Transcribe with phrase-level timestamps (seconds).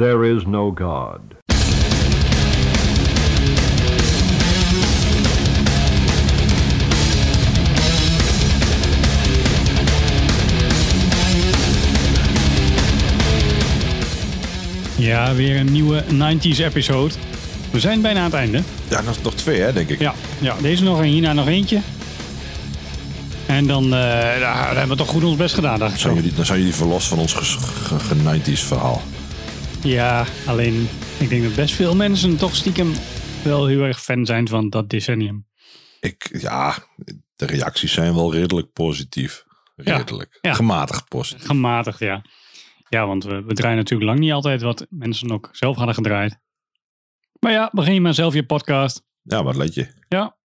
[0.00, 1.20] there is no God.
[14.96, 17.14] Ja, weer een nieuwe 90s episode.
[17.70, 18.62] We zijn bijna aan het einde.
[18.88, 19.98] Ja, nog, nog twee, hè, denk ik.
[19.98, 21.80] Ja, ja deze nog en hierna nog eentje.
[23.46, 23.90] En dan, eh,
[24.40, 26.74] daar hebben we toch goed ons best gedaan, dacht ik Zijn jullie, dan zijn jullie
[26.74, 29.02] verlost van ons ges- ge- ge- 90s verhaal.
[29.82, 30.88] Ja, alleen
[31.18, 32.92] ik denk dat best veel mensen toch stiekem
[33.44, 35.46] wel heel erg fan zijn van dat decennium.
[36.00, 36.76] Ik, ja,
[37.36, 39.44] de reacties zijn wel redelijk positief.
[39.76, 40.38] Ja, Redelijk.
[40.40, 40.54] ja.
[40.54, 41.46] Gematigd positief.
[41.46, 42.24] Gematigd, ja.
[42.88, 46.38] Ja, want we, we draaien natuurlijk lang niet altijd wat mensen ook zelf hadden gedraaid.
[47.40, 49.02] Maar ja, begin je maar zelf je podcast.
[49.22, 49.88] Ja, wat let je?
[50.08, 50.36] Ja,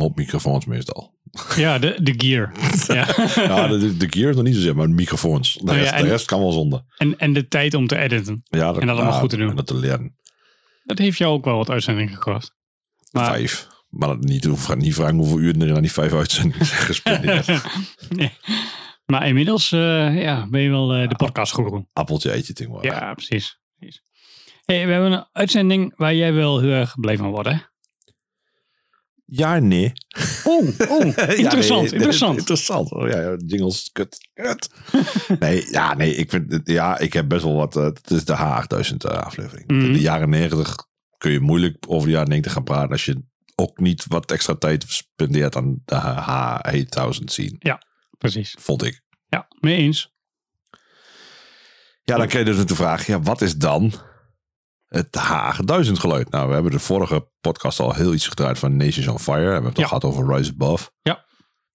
[0.00, 1.17] Op microfoons meestal.
[1.56, 2.52] Ja de, de gear.
[2.86, 3.06] ja.
[3.34, 5.52] Ja, de, de gear is nog niet zozeer, maar de microfoons.
[5.54, 6.82] De, Oh ja, rest, en- de rest kan wel zonder.
[6.96, 8.42] En, en de tijd om te editen.
[8.48, 9.50] Ja, En dat allemaal ja, goed te doen.
[9.50, 10.16] En dat te leren.
[10.82, 12.54] Dat heeft jou ook wel wat uitzendingen gekost.
[13.10, 13.68] Maar, Vijf.
[13.88, 17.46] Maar dat niet, hoef, niet vragen hoeveel uur er aan die vijf uitzendingen zijn gespendeerd.
[18.08, 18.32] nee.
[19.06, 21.86] maar inmiddels eh, ja, ben je wel eh, de podcastgoeroe.
[21.92, 22.84] Appeltje eet je ding wel.
[22.84, 23.58] Ja, precies.
[23.78, 24.02] precies.
[24.64, 27.56] Hey, we hebben een uitzending waar jij wel heel erg blij van wordt, hè?
[29.40, 29.92] Ja, nee.
[30.44, 32.38] Oh, oh interessant, nee, interessant.
[32.38, 32.92] Interessant.
[32.92, 34.70] Oh ja, ja, jingles, kut, kut.
[35.40, 38.36] nee, ja, nee, ik vind ja, ik heb best wel wat, eh, het is de
[38.36, 39.66] H8000 eh, aflevering.
[39.66, 39.80] Mhm.
[39.80, 40.76] In de jaren 90
[41.18, 43.22] kun je moeilijk over de jaren 90 gaan praten als je
[43.54, 47.60] ook niet wat extra tijd spendeert aan de H8000 zien,
[48.18, 48.56] Precies.
[48.58, 49.02] vond ik.
[49.28, 50.16] Ja, mee eens.
[52.02, 53.92] Ja, dan krijg je dus de vraag, ja, wat is dan
[54.88, 56.30] het H8000 geluid?
[56.30, 59.44] Nou, we hebben de vorige podcast al heel iets gedraaid van Nations on Fire.
[59.46, 60.90] We hebben het al gehad over Rise Above.
[61.02, 61.26] Ja.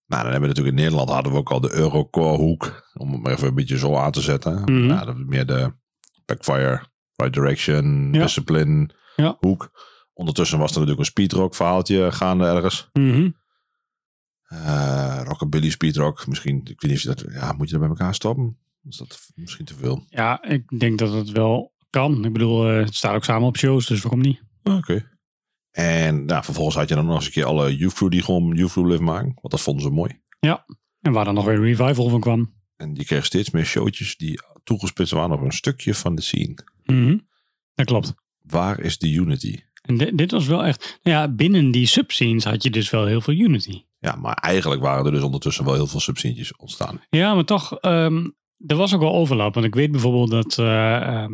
[0.06, 2.90] Nou, dan hebben we natuurlijk in Nederland hadden we ook al de Eurocore hoek.
[2.94, 4.62] Om het maar even een beetje zo aan te zetten.
[4.62, 4.86] Mhm.
[4.86, 5.74] Nou, dat is meer de
[6.26, 6.82] Backfire,
[7.16, 8.22] Right Direction, Ja.
[8.22, 9.38] Discipline Ja.
[9.40, 9.70] hoek.
[10.14, 12.90] Ondertussen was er natuurlijk een speedrock verhaaltje gaande ergens.
[12.94, 13.30] Mhm.
[14.48, 16.28] Eh rockabilly speedrock.
[16.28, 18.58] Misschien, ik weet niet of je dat, ja, moet je dat bij elkaar stoppen?
[18.84, 20.04] Is dat misschien te veel?
[20.10, 22.26] Ja, ik denk dat het wel kan.
[22.26, 24.42] Ik bedoel, eh, het staat ook samen op shows, dus waarom niet?
[24.64, 25.12] Oké.
[25.72, 28.56] En nou, vervolgens had je dan nog eens een keer alle Youth Crew die gewoon
[28.56, 29.32] Youth Crew live maken.
[29.36, 30.22] Want dat vonden ze mooi.
[31.02, 32.54] En waar dan nog weer een revival van kwam.
[32.76, 36.56] En je kreeg steeds meer showtjes die toegespitst waren op een stukje van de scene.
[36.86, 37.18] Mhm.
[37.76, 38.14] Dat klopt.
[38.42, 39.60] Waar is de unity?
[39.82, 41.00] En di- dit was wel echt...
[41.04, 43.84] nou Ja, binnen die subscenes had je dus wel heel veel unity.
[44.00, 47.02] Ja, maar eigenlijk waren er dus ondertussen wel heel veel subsidies ontstaan.
[47.10, 48.30] Ja, maar toch, ehm,
[48.66, 49.54] er was ook wel overlap.
[49.54, 51.34] Want ik weet bijvoorbeeld dat eh, ehm,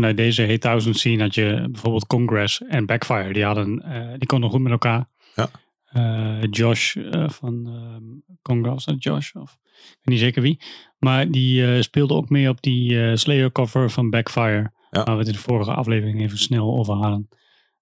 [0.00, 3.32] vanuit deze Hate Thousand scene had je bijvoorbeeld Congress en Backfire.
[3.32, 5.08] Die, hadden, eh, die konden goed met elkaar.
[5.34, 5.50] Ja.
[5.84, 9.32] Eh, Josh eh, van ehm Congress, dat Josh?
[9.34, 10.60] Of, ik weet niet zeker wie.
[10.98, 14.72] Maar die speelde ook mee op die Slayer cover van Backfire.
[14.90, 15.04] Ja.
[15.04, 17.28] Waar we het in de vorige aflevering even snel over hadden.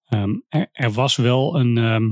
[0.04, 2.10] Ehm, er, er was wel een, ehm,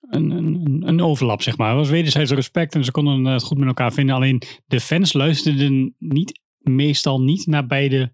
[0.00, 1.70] een, een, een overlap, zeg maar.
[1.70, 4.14] Er was wederzijds respect en ze konden het goed met elkaar vinden.
[4.14, 8.12] Alleen de fans luisterden niet, meestal niet naar beide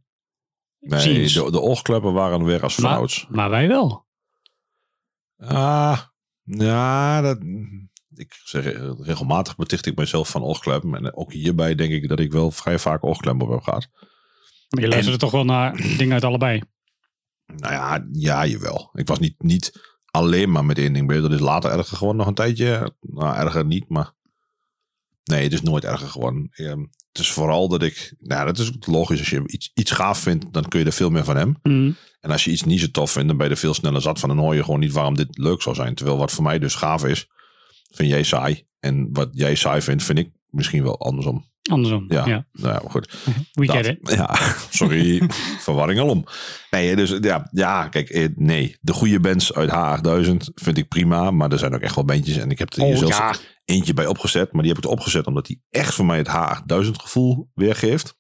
[0.89, 3.27] Nee, de, de oogkleppen waren weer als Maar- vanouds.
[3.31, 4.07] Maar wij wel.
[5.37, 6.01] Ah,
[6.43, 7.39] ja, dat,
[8.15, 10.95] ik zeg eh, regelmatig beticht ik mezelf van oogkleppen.
[10.95, 13.89] En ook hierbij denk ik dat ik wel vrij vaak oogkleppen op heb gehad.
[14.69, 16.63] Maar je luisterde toch wel naar dingen uit allebei.
[17.47, 18.91] Nou ja, ja, jawel.
[18.93, 21.23] Ik was niet, niet alleen maar met één ding bezig.
[21.23, 22.95] Dat is later erger geworden nog een tijdje.
[23.01, 24.17] Nou, erger niet, maar...
[25.29, 26.49] Nee, het is nooit erger geworden.
[26.51, 26.81] Ehm,
[27.13, 28.15] het is vooral dat ik...
[28.19, 29.19] Nou, dat is logisch.
[29.19, 31.57] Als je iets, iets gaaf vindt, dan kun je er veel meer van hem.
[31.63, 31.93] Mhm.
[32.21, 34.19] En als je iets niet zo tof vindt, dan ben je er veel sneller zat
[34.19, 34.29] van.
[34.29, 35.95] Dan hoor je gewoon niet waarom dit leuk zou zijn.
[35.95, 37.29] Terwijl wat voor mij dus gaaf is,
[37.91, 38.67] vind jij saai.
[38.81, 41.51] En wat jij saai vindt, vind ik misschien wel andersom.
[41.69, 42.05] Andersom.
[42.09, 42.47] Ja, Ja.
[42.53, 43.15] nou ja, maar goed.
[43.53, 43.77] We Dat.
[43.77, 44.11] get it.
[44.11, 44.37] Ja,
[44.71, 45.23] sorry.
[45.67, 46.25] verwarring alom.
[46.71, 48.77] Nee, dus ja, ja, kijk, eh, nee.
[48.81, 51.31] De goede bands uit H8000 vind ik prima.
[51.31, 52.37] Maar er zijn ook echt wel bandjes.
[52.37, 53.35] En ik heb er hier Oh zelfs ja.
[53.65, 54.53] eentje bij opgezet.
[54.53, 58.17] Maar die heb ik opgezet omdat die echt voor mij het H8000 gevoel weergeeft.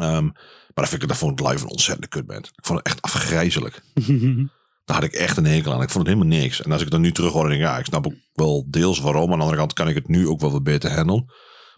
[0.00, 2.46] Ehm, maar dat, vind ik, dat vond ik live een ontzettende kutband.
[2.46, 3.82] Ik vond het echt afgrijzelijk.
[4.84, 5.82] Daar had ik echt een hekel aan.
[5.82, 6.62] Ik vond het helemaal niks.
[6.62, 8.14] En als ik het dan nu terug hoor, dan denk ik, ja, ik snap ook
[8.32, 9.30] wel deels waarom.
[9.32, 11.32] Aan de andere kant kan ik het nu ook wel wat beter handelen.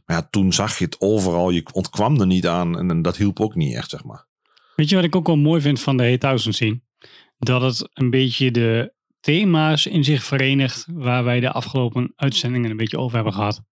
[0.09, 1.51] Maar ja, toen zag je het overal.
[1.51, 2.79] Je ontkwam er niet aan.
[2.79, 4.27] En, en dat hielp ook niet echt, zeg maar.
[4.77, 6.81] Weet je wat ik ook wel mooi vind van de Hate Thousand scene?
[7.39, 12.77] Dat het een beetje de thema's in zich verenigt waar wij de afgelopen uitzendingen een
[12.77, 13.63] beetje over hebben gehad.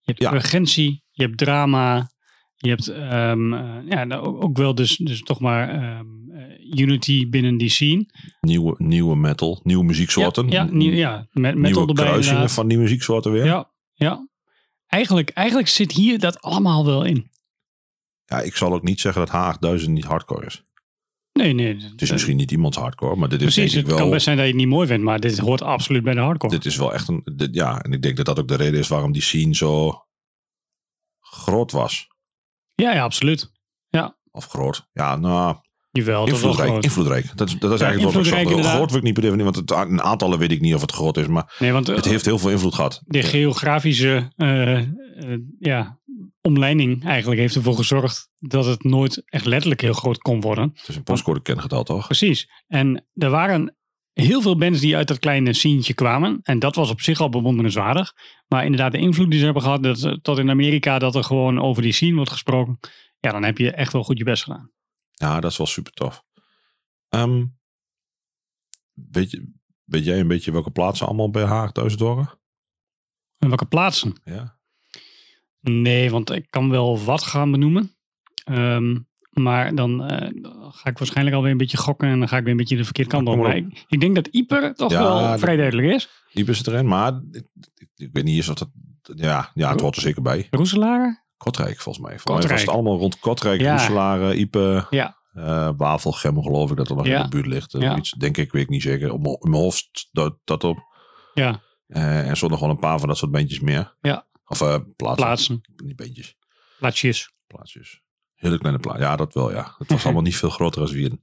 [0.00, 0.32] Je hebt Ja.
[0.34, 2.10] urgentie, je hebt drama,
[2.56, 7.28] je hebt ehm, eh, ja, nou, ook, wel dus, dus toch maar ehm, eh, unity
[7.28, 8.06] binnen die scene.
[8.40, 10.48] Nieuwe, nieuwe metal, nieuwe muzieksoorten.
[10.48, 12.52] Ja, ja, nieuw, ja met metal nieuwe erbij kruisingen inderdaad.
[12.54, 13.44] van die muzieksoorten weer.
[13.44, 14.27] Ja, ja.
[14.88, 17.30] Eigenlijk, eigenlijk zit hier dat allemaal wel in.
[18.24, 20.62] Ja, ik zal ook niet zeggen dat H8000 niet hardcore is.
[21.32, 21.76] Nee, nee.
[21.76, 24.10] Het is misschien niet iemands hardcore, maar dit is Precies, denk het ik kan wel...
[24.10, 26.54] best zijn dat je het niet mooi vindt, maar dit hoort absoluut bij de hardcore.
[26.54, 27.22] Dit is wel echt een...
[27.36, 30.04] Dit, ja, en ik denk dat dat ook de reden is waarom die scene zo
[31.20, 32.08] groot was.
[32.74, 33.56] Ja, ja, absoluut.
[34.30, 34.88] Of groot.
[34.92, 35.56] Ja, nou,
[35.90, 36.68] Jawel, dat invloedrijk.
[36.68, 36.84] groot.
[36.84, 37.36] invloedrijk.
[37.36, 38.64] Dat, is- dat is eigenlijk wat ik.
[38.64, 40.92] Groot wil ik niet per definitie, want het, in aantallen weet ik niet of het
[40.92, 43.02] groot is, maar Nee, want eh, het heeft heel veel invloed gehad.
[43.06, 44.86] de geografische eh, eh,
[45.58, 45.98] ja,
[46.40, 50.70] omleiding eigenlijk heeft ervoor gezorgd dat het nooit echt letterlijk heel groot kon worden.
[50.74, 52.06] Het is een postcode kengetal, toch?
[52.06, 52.48] Precies.
[52.66, 53.76] En er waren
[54.12, 56.38] heel veel bands die uit dat kleine sceneje kwamen.
[56.42, 58.12] En dat was op zich al bewonderenswaardig.
[58.48, 61.60] Maar inderdaad, de invloed die ze hebben gehad, dat, tot in Amerika dat er gewoon
[61.60, 62.78] over die scene wordt gesproken.
[63.20, 64.70] Ja, dan heb je echt wel goed je best gedaan.
[65.18, 66.24] Ja, dat is wel super tof.
[67.08, 67.44] Ehm,
[68.92, 69.52] weet, je,
[69.84, 72.30] weet jij een beetje welke plaatsen allemaal bij Haag thuis horen?
[73.38, 74.20] En welke plaatsen?
[74.24, 74.58] Ja.
[75.60, 77.92] Nee, want ik kan wel wat gaan benoemen.
[78.44, 78.98] Ehm,
[79.30, 80.30] maar dan eh,
[80.72, 82.84] ga ik waarschijnlijk alweer een beetje gokken en dan ga ik weer een beetje de
[82.84, 83.46] verkeerde kant op.
[83.46, 86.08] Ik, ik denk dat Ieper toch Ja, wel dat- vrij duidelijk is.
[86.32, 88.70] Iep is erin, maar ik, ik, ik weet niet eens of dat...
[89.14, 90.46] Ja, ja, het hoort er zeker bij.
[90.50, 91.26] Roeselaar?
[91.38, 92.18] Kotrijk, volgens mij.
[92.18, 93.70] Volgens mij was het allemaal rond Kotrijk, Ja.
[93.76, 95.16] Roeselare, Ipe, Ja.
[95.76, 97.16] Wavelgem, geloof ik dat er nog Ja.
[97.16, 97.74] in de buurt ligt.
[97.74, 97.96] Eh, Ja.
[97.96, 99.12] Iets, denk ik, weet ik niet zeker.
[99.12, 100.78] Op mijn- hoofd dat, dat op.
[101.34, 103.96] Ja, Eh, en zo nog wel een paar van dat soort bandjes meer.
[104.00, 104.26] Ja.
[104.46, 104.94] Of plaatsen.
[104.96, 105.60] plaatsen.
[105.76, 106.36] Niet bandjes,
[106.78, 107.32] Plaatsjes.
[107.46, 108.02] plaatsjes.
[108.34, 109.04] Hele kleine plaatjes.
[109.06, 109.74] Ja, dat wel, ja.
[109.78, 111.22] Het was allemaal niet veel groter als Wierden.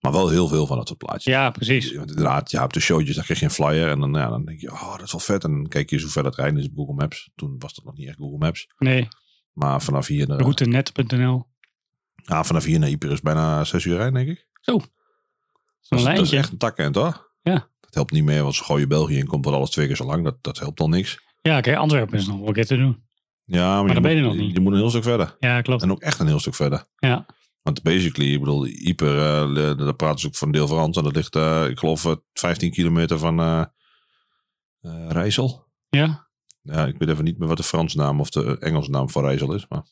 [0.00, 1.24] Maar wel heel veel van dat soort plaatjes.
[1.34, 1.90] Ja, precies.
[1.92, 3.88] Inderdaad, ja, op de showtjes, dan kreeg je een flyer.
[3.90, 5.44] En dan, ja, dan denk je, oh, dat is wel vet.
[5.44, 7.30] En dan kijk je hoe ver dat rijden is op Google Maps.
[7.34, 8.66] Toen was dat nog niet echt Google Maps.
[8.78, 9.08] Nee,
[9.56, 11.46] Maar vanaf hier, naar, routenet.nl.
[12.14, 14.48] ja, vanaf hier naar Ieper is bijna zes uur rijden, denk ik.
[14.60, 14.72] Zo.
[14.72, 14.88] Dat Een
[15.80, 16.36] is, dat is lijntje.
[16.36, 17.34] echt een takkend, hoor.
[17.42, 17.70] Ja.
[17.80, 20.04] Dat helpt niet meer, want ze gooien België in, komt wel alles twee keer zo
[20.04, 20.24] lang.
[20.24, 21.20] Dat, dat helpt al niks.
[21.42, 23.04] Ja, oké, Antwerpen is nog wel keer te doen.
[23.44, 24.54] Ja, maar, dan je, ben je nog niet.
[24.54, 25.36] je moet een heel stuk verder.
[25.38, 25.82] Ja, klopt.
[25.82, 26.84] En ook echt een heel stuk verder.
[26.98, 27.26] Ja,
[27.62, 30.96] Want basically, ik bedoel, Ieper, eh, le- daar praten ze ook van deel Frans.
[30.96, 33.64] En dat ligt, eh, ik geloof, eh, 15 kilometer van eh
[34.80, 35.66] eh, Rijssel.
[35.88, 36.25] ja.
[36.66, 39.24] Ja, ik weet even niet meer wat de Franse naam of de Engelse naam van
[39.24, 39.66] Rijssel is.
[39.68, 39.84] Maar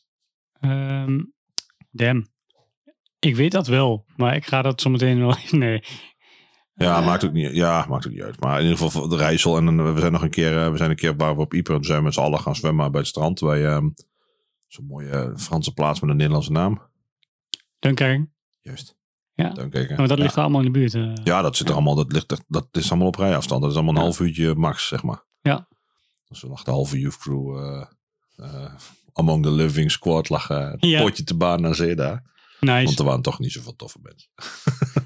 [1.91, 2.27] damn.
[3.19, 5.35] Ik weet dat wel, maar ik ga dat zometeen wel...
[5.51, 5.83] Nee.
[6.73, 7.05] ja, Eh.
[7.05, 8.39] maakt ook niet, ja, maakt ook niet uit.
[8.39, 9.57] Maar in ieder geval de Rijssel.
[9.57, 11.53] En dan, we zijn nog een keer, eh, we zijn een keer waar we op
[11.53, 11.71] Ieper.
[11.73, 13.39] En toen zijn we met z'n allen gaan zwemmen bij het strand.
[13.39, 13.89] Bij ehm,
[14.67, 16.81] zo'n mooie eh, Franse plaats met een Nederlandse naam.
[17.79, 18.29] Dunkerque.
[18.61, 18.97] Juist.
[19.33, 19.49] Ja.
[19.49, 19.97] Dunkirken.
[19.97, 20.23] Maar dat ja.
[20.23, 20.93] ligt allemaal in de buurt.
[20.93, 21.13] eh.
[21.23, 23.61] Ja, dat zit er allemaal, dat, ligt, dat, dat is allemaal op rijafstand.
[23.61, 24.05] Dat is allemaal een Ja.
[24.07, 25.23] half uurtje max, zeg maar.
[25.41, 25.67] Ja.
[26.35, 27.85] Dus we lag de halve youth crew eh,
[28.35, 28.73] eh,
[29.13, 31.01] among the living squad lag het Ja.
[31.01, 32.33] potje te baan naar zee daar.
[32.59, 32.97] Want Nice.
[32.97, 34.29] er waren toch niet zoveel toffe bands.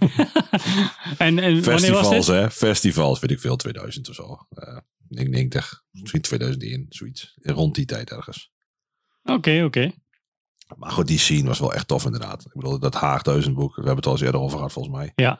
[1.17, 2.51] en, en Festivals, hè?
[2.51, 4.37] Festivals, weet ik veel, 2000 of zo.
[4.49, 4.77] Eh,
[5.07, 7.33] ik denk 90, misschien 2001, zoiets.
[7.41, 8.51] Rond die tijd ergens.
[9.23, 9.91] Oké, oké.
[10.77, 12.45] Maar goed, die scene was wel echt tof inderdaad.
[12.45, 14.95] Ik bedoel, dat Haag 1000 boek, we hebben het al eens eerder over gehad volgens
[14.95, 15.11] mij.
[15.15, 15.39] Ja.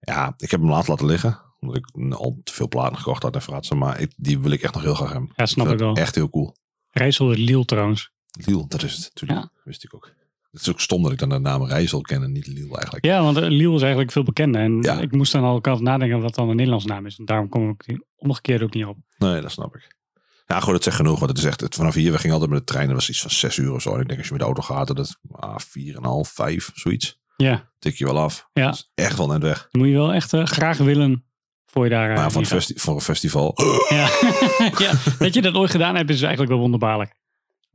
[0.00, 1.40] Ja, ik heb hem laat laten liggen.
[1.60, 3.78] Omdat ik al te veel platen gekocht had en fratsen.
[3.78, 5.30] Maar ik, die wil ik echt nog heel graag hebben.
[5.36, 5.94] Ja, snap vind ik wel.
[5.96, 6.54] Echt heel cool.
[6.90, 8.10] Rijssel Liel trouwens.
[8.46, 9.40] Liel, dat is het natuurlijk.
[9.40, 9.60] Ja.
[9.64, 10.10] Wist ik ook.
[10.50, 13.04] Het is ook stom dat ik dan de naam Rijssel ken en niet Liel eigenlijk.
[13.04, 14.60] Ja, want eh, Liel is eigenlijk veel bekender.
[14.62, 15.00] En Ja.
[15.00, 17.18] ik moest dan al altijd nadenken wat dan een Nederlands naam is.
[17.18, 18.96] En daarom kom ik die omgekeerd ook niet op.
[19.18, 19.98] Nee, dat snap ik.
[20.46, 21.18] Ja, goed, het zegt genoeg.
[21.18, 22.86] Want het is echt, het, vanaf hier, we gingen altijd met de trein.
[22.86, 23.94] Dat was iets van zes uur of zo.
[23.94, 26.08] En ik denk als je met de auto gaat, dat is ah, vier en een
[26.08, 27.18] half, vijf, zoiets.
[27.36, 28.48] Ja, Tik je wel af.
[28.52, 28.64] Ja.
[28.64, 29.68] Dat is echt wel net weg.
[29.70, 31.24] dan moet je wel echt eh, graag willen
[31.70, 32.10] voor je daar...
[32.10, 33.54] eh, Maar voor, festi- voor een festival.
[33.88, 34.08] Ja.
[34.78, 37.18] ja, dat je dat ooit gedaan hebt is eigenlijk wel wonderbaarlijk.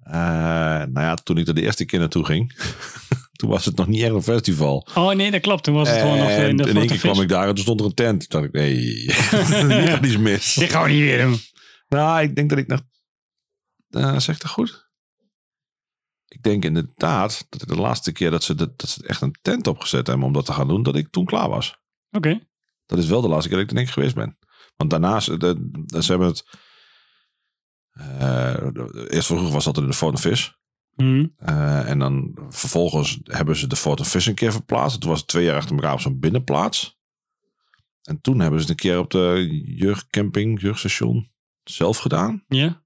[0.03, 2.55] Eh, nou ja, toen ik er de eerste keer naartoe ging,
[3.37, 4.87] toen was het nog niet echt een festival.
[4.95, 5.63] Oh nee, dat klopt.
[5.63, 7.55] Toen was het gewoon nog en in de in één keer kwam ik daar en
[7.55, 8.29] toen stond er een tent.
[8.29, 9.13] Toen dacht ik, nee, hier
[9.87, 10.53] gaat iets mis.
[10.53, 11.37] Dit gaan we niet weer doen.
[11.87, 12.81] Nou, ik denk dat ik nog...
[13.89, 14.83] eh zeg ik dat goed?
[16.27, 19.67] Ik denk inderdaad dat de laatste keer dat ze, dat, dat ze echt een tent
[19.67, 21.77] opgezet hebben om dat te gaan doen, dat ik toen klaar was.
[22.11, 22.39] Oké.
[22.85, 24.37] Dat is wel de laatste keer dat ik er denk ik geweest ben.
[24.75, 26.45] Want daarnaast, de, de- ze hebben het...
[27.91, 28.57] eh,
[29.15, 30.57] eerst vroeger was dat in de Fort Vis.
[30.95, 31.27] Mhm.
[31.35, 34.99] Eh, en dan vervolgens hebben ze de Fort Vis een keer verplaatst.
[35.01, 36.97] Toen was het twee jaar achter elkaar op zo'n binnenplaats.
[38.01, 41.31] En toen hebben ze het een keer op de jeugdcamping, jeugdstation
[41.63, 42.43] zelf gedaan.
[42.47, 42.83] Ja.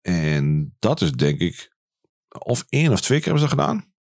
[0.00, 1.76] En dat is denk ik,
[2.38, 3.93] of één of twee keer hebben ze dat gedaan.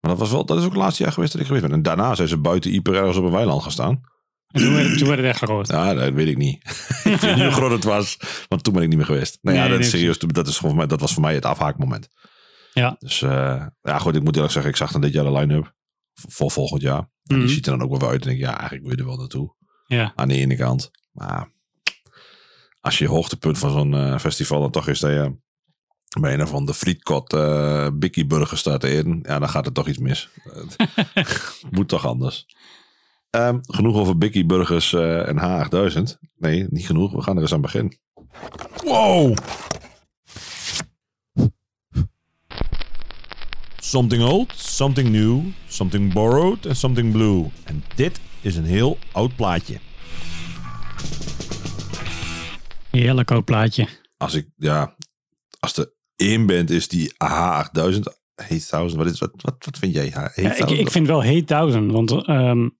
[0.00, 1.74] Maar dat, was wel, dat is ook het laatste jaar geweest dat ik geweest ben.
[1.76, 4.00] En daarna zijn ze buiten Ieper ergens op een weiland gaan staan.
[4.50, 5.68] En toen werd, toen werd het echt groot.
[5.68, 6.56] Ja, dat weet ik niet.
[7.04, 8.16] ik weet niet hoe groot het was,
[8.48, 9.38] want toen ben ik niet meer geweest.
[9.42, 11.22] Nou ja, Nee, dat, is nee, serieus, dat, is gewoon voor mij, dat was voor
[11.22, 12.08] mij het afhaakmoment.
[12.72, 12.96] Ja.
[12.98, 15.74] Dus eh, ja, goed, ik moet eerlijk zeggen, ik zag dan dit jaar de line-up
[16.28, 16.98] voor volgend jaar.
[16.98, 17.40] En Mhm.
[17.40, 18.20] die ziet er dan ook wel uit.
[18.20, 19.54] En denk ik, ja, eigenlijk wil je er wel naartoe.
[19.86, 20.12] Ja.
[20.16, 20.90] Aan de ene kant.
[21.12, 21.52] Maar
[22.80, 25.36] als je hoogtepunt van zo'n eh, festival dan toch is dat je
[26.18, 29.20] bij een of andere frietkot uh, Bikkie Burger staat eten.
[29.22, 30.28] Ja, dan gaat er toch iets mis.
[30.42, 30.76] Het
[31.70, 32.46] moet toch anders.
[33.30, 36.18] Ehm, genoeg over Bikkie Burgers eh, en H8000.
[36.36, 37.12] Nee, niet genoeg.
[37.12, 37.98] We gaan er eens aan beginnen.
[38.84, 39.36] Wow!
[43.76, 47.50] Something old, something new, something borrowed en something blue.
[47.64, 49.78] En dit is een heel oud plaatje.
[52.90, 53.88] Heerlijk oud plaatje.
[54.16, 54.94] Als ik, ja,
[55.60, 60.06] als er één band is die H8000, 8000, wat, is, wat, wat, wat vind jij?
[60.06, 62.78] Ja, ik, ik vind wel Heet 1000, want um,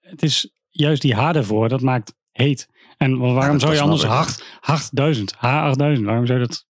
[0.00, 2.68] het is juist die H ervoor, dat maakt heet.
[2.96, 5.40] En waarom ja, zou je anders hard, 8000, H8000,
[6.02, 6.66] waarom zou je dat?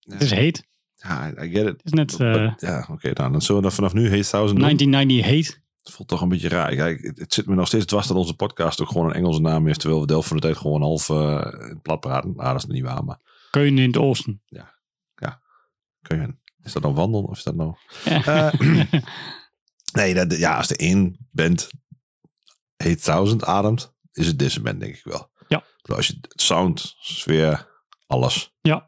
[0.00, 0.66] Het is heet.
[0.94, 1.82] Ja, I get it.
[1.82, 2.18] Het is net...
[2.20, 5.62] Uh, ja, oké, okay, nou, dan zullen we vanaf nu Heet 1000 1990 heet.
[5.82, 6.74] Het voelt toch een beetje raar.
[6.74, 9.66] Kijk, het zit me nog steeds dwars dat onze podcast ook gewoon een Engelse naam
[9.66, 11.46] heeft, terwijl we de helft van de tijd gewoon half uh,
[11.82, 12.32] plat praten.
[12.36, 13.20] Nou, dat is niet waar, maar...
[13.50, 14.42] Keunen in het oosten.
[14.44, 14.77] Ja.
[16.02, 16.40] Keunen.
[16.62, 17.74] Is dat dan wandelen of is dat nou...
[18.04, 18.52] Ja.
[18.54, 18.84] Uh,
[19.98, 21.68] nee, dat, ja, als de één bent
[22.76, 25.30] heet 1000 ademt, is het deze band denk ik wel.
[25.48, 25.64] Ja.
[25.82, 27.68] Als je sound, sfeer,
[28.06, 28.54] alles.
[28.60, 28.86] Ja.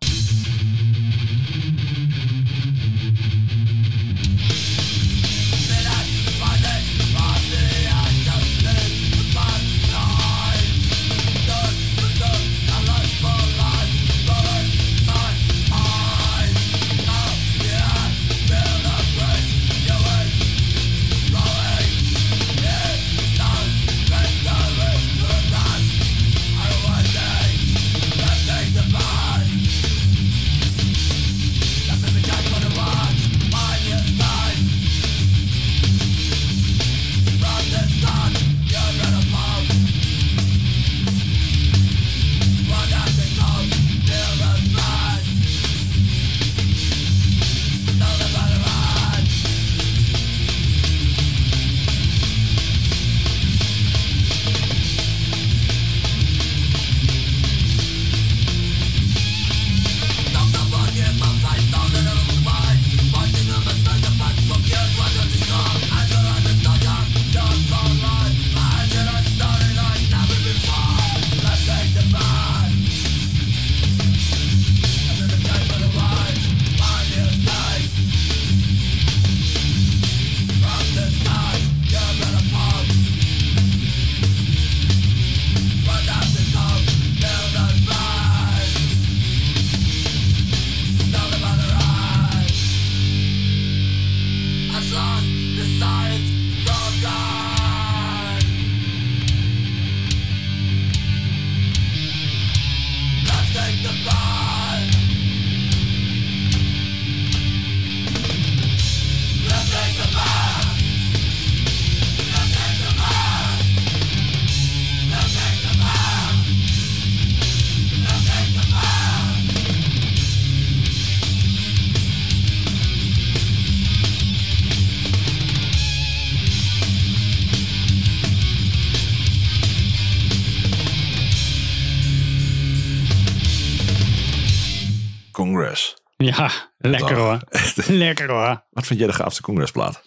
[136.25, 137.41] Ja, lekker hoor.
[137.87, 138.65] lekker hoor.
[138.71, 140.03] Wat vind jij de gaafste congresplaat?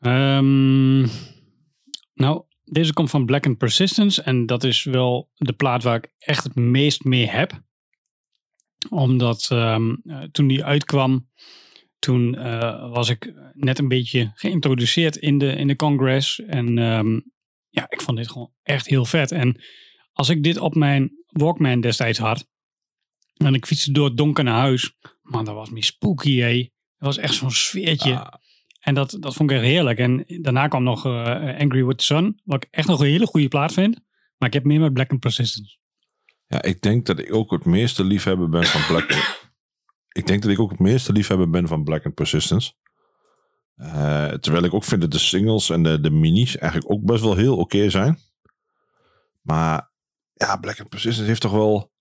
[0.00, 1.08] Um,
[2.14, 4.22] nou, deze komt van Black and Persistence.
[4.22, 7.62] En dat is wel de plaat waar ik echt het meest mee heb.
[8.88, 11.30] Omdat um, toen die uitkwam,
[11.98, 16.40] toen uh, was ik net een beetje geïntroduceerd in de, in de Congress.
[16.40, 17.32] En um,
[17.68, 19.32] ja, ik vond dit gewoon echt heel vet.
[19.32, 19.62] En
[20.12, 22.48] als ik dit op mijn Walkman destijds had,
[23.36, 24.92] en ik fietste door het donker naar huis.
[25.22, 26.56] Man, dat was me spooky, hé.
[26.98, 28.18] Dat was echt zo'n sfeertje.
[28.18, 28.32] Ah.
[28.80, 29.98] En dat, dat vond ik echt heerlijk.
[29.98, 32.40] En daarna kwam nog uh, Angry with the Sun.
[32.44, 33.94] Wat ik echt nog een hele goede plaat vind.
[34.36, 35.76] Maar ik heb meer met Black and Persistence.
[36.46, 39.38] Ja, ik denk dat ik ook het meeste liefhebber ben van Black.
[40.12, 42.72] ik denk dat ik ook het meeste liefhebber ben van Black and Persistence.
[43.76, 47.22] Uh, terwijl ik ook vind dat de singles en de, de minis eigenlijk ook best
[47.22, 48.18] wel heel oké zijn.
[49.42, 49.90] Maar
[50.32, 51.92] ja, Black and Persistence heeft toch wel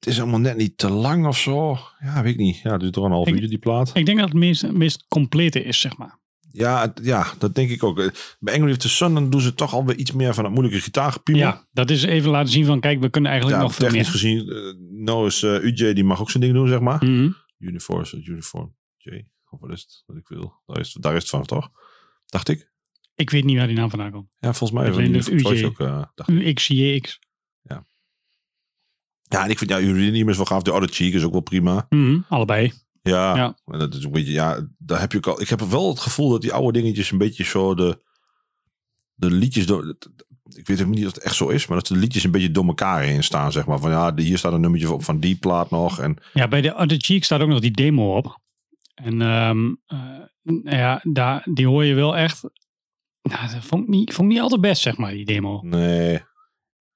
[0.00, 1.78] het is allemaal net niet te lang of zo.
[1.98, 2.58] Ja, weet ik niet.
[2.58, 3.90] Ja, het is toch een half uur die plaat.
[3.94, 6.18] Ik denk dat het meest, meest complete is, zeg maar.
[6.52, 8.12] Ja, ja, dat denk ik ook.
[8.38, 10.80] Bij Angry with the Sun dan doen ze toch alweer iets meer van het moeilijke
[10.80, 11.42] gitaargepiemel.
[11.42, 14.46] Ja, dat is even laten zien van, kijk, we kunnen eigenlijk nog veel technisch gezien,
[14.46, 17.04] uh, nou is uh, UJ, die mag ook zijn ding doen, zeg maar.
[17.04, 17.36] Mm -hmm.
[17.58, 20.62] Uniform, Uniform J, of wat is het, wat ik wil.
[20.66, 21.70] Daar is, daar is het van, toch?
[22.26, 22.70] Dacht ik.
[23.14, 24.28] Ik weet niet waar die naam vandaan komt.
[24.38, 24.90] Ja, volgens mij.
[24.90, 25.64] Alleen dus UJ.
[25.64, 27.18] Ook, uh, UXJX.
[27.62, 27.86] Ja.
[29.32, 30.62] Ja, en ik vind ja, Uranium is wel gaaf.
[30.62, 31.86] De Other Cheek is ook wel prima.
[31.88, 32.72] Mhm, allebei.
[33.02, 33.56] Ja, Ja.
[33.66, 35.40] en dat is een beetje, ja, daar heb je ook al.
[35.40, 38.02] Ik heb wel het gevoel dat die oude dingetjes een beetje zo de,
[39.14, 39.96] de liedjes door.
[40.56, 42.50] Ik weet ook niet of het echt zo is, maar dat de liedjes een beetje
[42.50, 43.78] door elkaar heen staan, zeg maar.
[43.78, 45.98] Van ja, hier staat een nummertje op van die plaat nog.
[45.98, 48.38] En Ja, bij de Other Cheek staat ook nog die demo op.
[48.94, 52.42] En ehm, eh, ja, daar, die hoor je wel echt.
[53.22, 55.60] Nou, dat vond ik, niet, vond ik niet altijd best, zeg maar, die demo.
[55.62, 56.20] nee,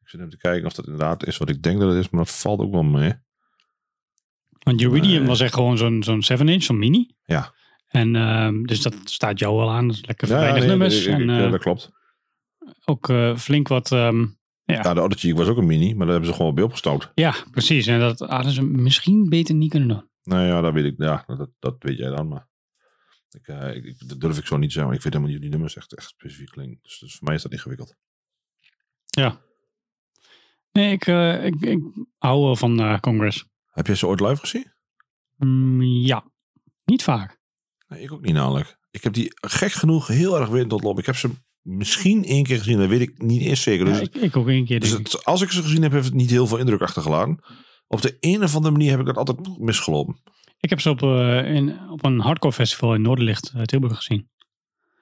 [0.05, 2.11] ik zit even te kijken of dat inderdaad is wat ik denk dat het is,
[2.11, 3.13] maar dat valt ook wel mee.
[4.59, 5.29] Want Uridium Nee.
[5.29, 7.11] was echt gewoon zo'n zo'n 7-inch, zo'n mini.
[7.25, 7.55] Ja.
[7.87, 9.87] En ehm, dus dat staat jou wel aan.
[9.87, 11.07] Dat is lekker Ja, weinig nee, nummers.
[11.07, 11.91] ik- en ja, eh, dat klopt.
[12.85, 13.93] ook eh, flink wat.
[13.93, 14.27] ehm,
[14.65, 17.11] Ja, de Cheek was ook een mini, maar daar hebben ze gewoon bij opgestouwd.
[17.15, 17.87] ja, precies.
[17.87, 20.09] En dat hadden ze misschien beter niet kunnen doen.
[20.23, 20.95] Nou ja, dat weet ik.
[20.97, 22.49] Ja, dat, dat weet jij dan, maar.
[23.31, 25.51] Ik, eh, ik, dat durf ik zo niet te zeggen, ik weet helemaal niet die
[25.51, 26.79] nummers echt, echt specifiek klinken.
[26.83, 27.95] Dus, dus voor mij is dat ingewikkeld.
[29.05, 29.41] Ja.
[30.75, 31.79] Nee, ik, eh, ik, ik
[32.19, 33.45] hou wel van eh, Congress.
[33.71, 34.73] Heb jij ze ooit live gezien?
[35.37, 36.25] Mm, ja,
[36.85, 37.39] niet vaak.
[37.89, 38.77] Nee, ik ook niet namelijk.
[38.91, 40.99] Ik heb die gek genoeg heel erg weer tot loop.
[40.99, 41.31] Ik heb ze
[41.63, 43.85] misschien één keer gezien, dat weet ik niet eens zeker.
[43.85, 44.81] Dus, Ja, ik, ik ook één keer.
[44.81, 47.45] dus het- als ik ze gezien heb, heeft het niet heel veel indruk achtergelaten.
[47.87, 50.17] Op de een of andere manier heb ik dat altijd misgelopen.
[50.61, 54.31] Ik heb ze op, eh, in, op een hardcore festival in Noorderlicht, Tilburg gezien.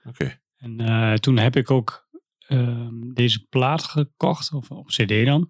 [0.04, 0.40] Oké.
[0.56, 2.08] En toen heb ik ook
[2.46, 5.48] ehm, deze plaat gekocht, of op cd dan.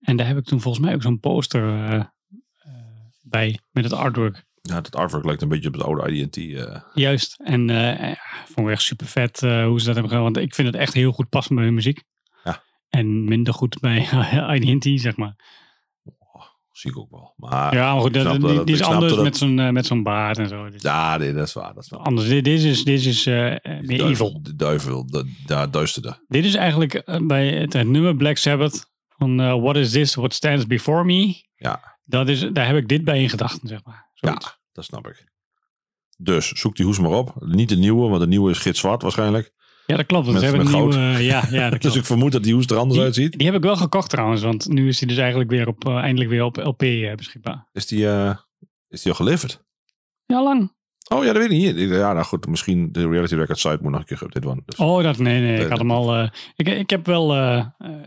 [0.00, 2.06] En daar heb ik toen volgens mij ook zo'n poster eh, eh,
[3.22, 4.44] bij, met het artwork.
[4.60, 6.36] Ja, dat artwork lijkt een beetje op het oude IDT.
[6.36, 7.40] eh Juist.
[7.44, 10.22] En ja, vond ik echt super vet hoe ze dat hebben gedaan.
[10.22, 12.02] Want ik vind het echt heel goed passen bij hun muziek.
[12.44, 12.62] Ja.
[12.88, 14.08] En minder goed bij
[14.60, 15.36] IDT, zeg maar.
[16.76, 17.34] Zie ik ook wel.
[17.36, 19.86] Maar Ja, maar goed, dat, die, dat- die is anders dat- met zo'n eh, met
[19.86, 20.68] zo'n baard en zo.
[20.76, 21.74] Ja, nee, dat is waar.
[21.74, 21.92] Dat is.
[21.92, 23.58] Anders, dit, dit is, dit is eh, meer
[23.98, 24.42] duivel, evil.
[24.42, 26.24] De duivel, de, de duisterde.
[26.28, 30.34] Dit is eigenlijk eh, bij het, het nummer Black Sabbath van What is this, what
[30.34, 31.42] stands before me.
[31.56, 31.98] Ja.
[32.04, 34.10] Dat is, daar heb ik dit bij in gedachten, zeg maar.
[34.14, 34.38] Ja,
[34.72, 35.32] dat snap ik.
[36.16, 37.34] Dus zoek die hoes maar op.
[37.38, 39.52] Niet de nieuwe, want de nieuwe is gitzwart waarschijnlijk.
[39.86, 40.26] Ja, dat klopt.
[40.26, 41.96] Met- ze hebben een nieuwe, eh, ja, ja, dat Dus klopt.
[41.96, 43.38] ik vermoed dat die hoes er anders Die- uitziet.
[43.38, 45.94] Die heb ik wel gekocht trouwens, want nu is die dus eigenlijk weer op, eh,
[45.96, 47.68] eindelijk weer op LP eh, beschikbaar.
[47.72, 48.06] Is die,
[48.88, 49.62] is die al geleverd?
[50.26, 50.72] Ja, lang.
[51.12, 51.88] Oh ja, dat weet ik niet.
[51.90, 54.62] Ja, nou goed, misschien de Reality Records site moet nog een keer geüpdate worden.
[54.66, 54.76] Dus.
[54.76, 56.22] Oh, dat, nee, nee, ik had hem al,
[56.56, 57.26] ik, ik heb wel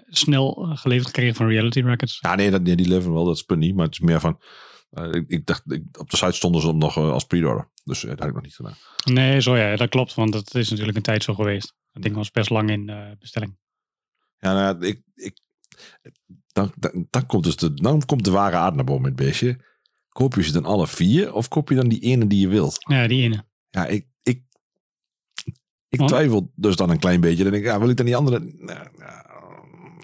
[0.07, 2.17] snel geleverd gekregen van Reality Records.
[2.21, 3.75] Ja, nee, dat, nee, die leveren wel, dat is punt niet.
[3.75, 4.39] Maar het is meer van,
[4.89, 7.67] eh, ik, ik dacht, ik, op de site stonden ze nog eh, als pre-order.
[7.83, 8.75] Dus eh, dat heb ik nog niet gedaan.
[9.05, 11.73] Nee, zo ja, dat klopt, want dat is natuurlijk een tijd zo geweest.
[11.91, 13.57] Dat ding was best lang in bestelling.
[14.39, 15.39] Ja, nou ja, ik, ik,
[16.51, 19.27] dan, dan, dan, komt dus de, dan komt de ware aard naar boven met het
[19.27, 19.59] beestje.
[20.09, 22.77] Koop je ze dan alle vier of koop je dan die ene die je wilt?
[22.79, 23.45] Ja, die ene.
[23.69, 24.43] Ja, ik, ik,
[25.89, 26.09] ik Want?
[26.09, 27.43] twijfel dus dan een klein beetje.
[27.43, 28.39] Dan denk ik, ja, wil ik dan die andere?
[28.39, 29.25] Nou, nou,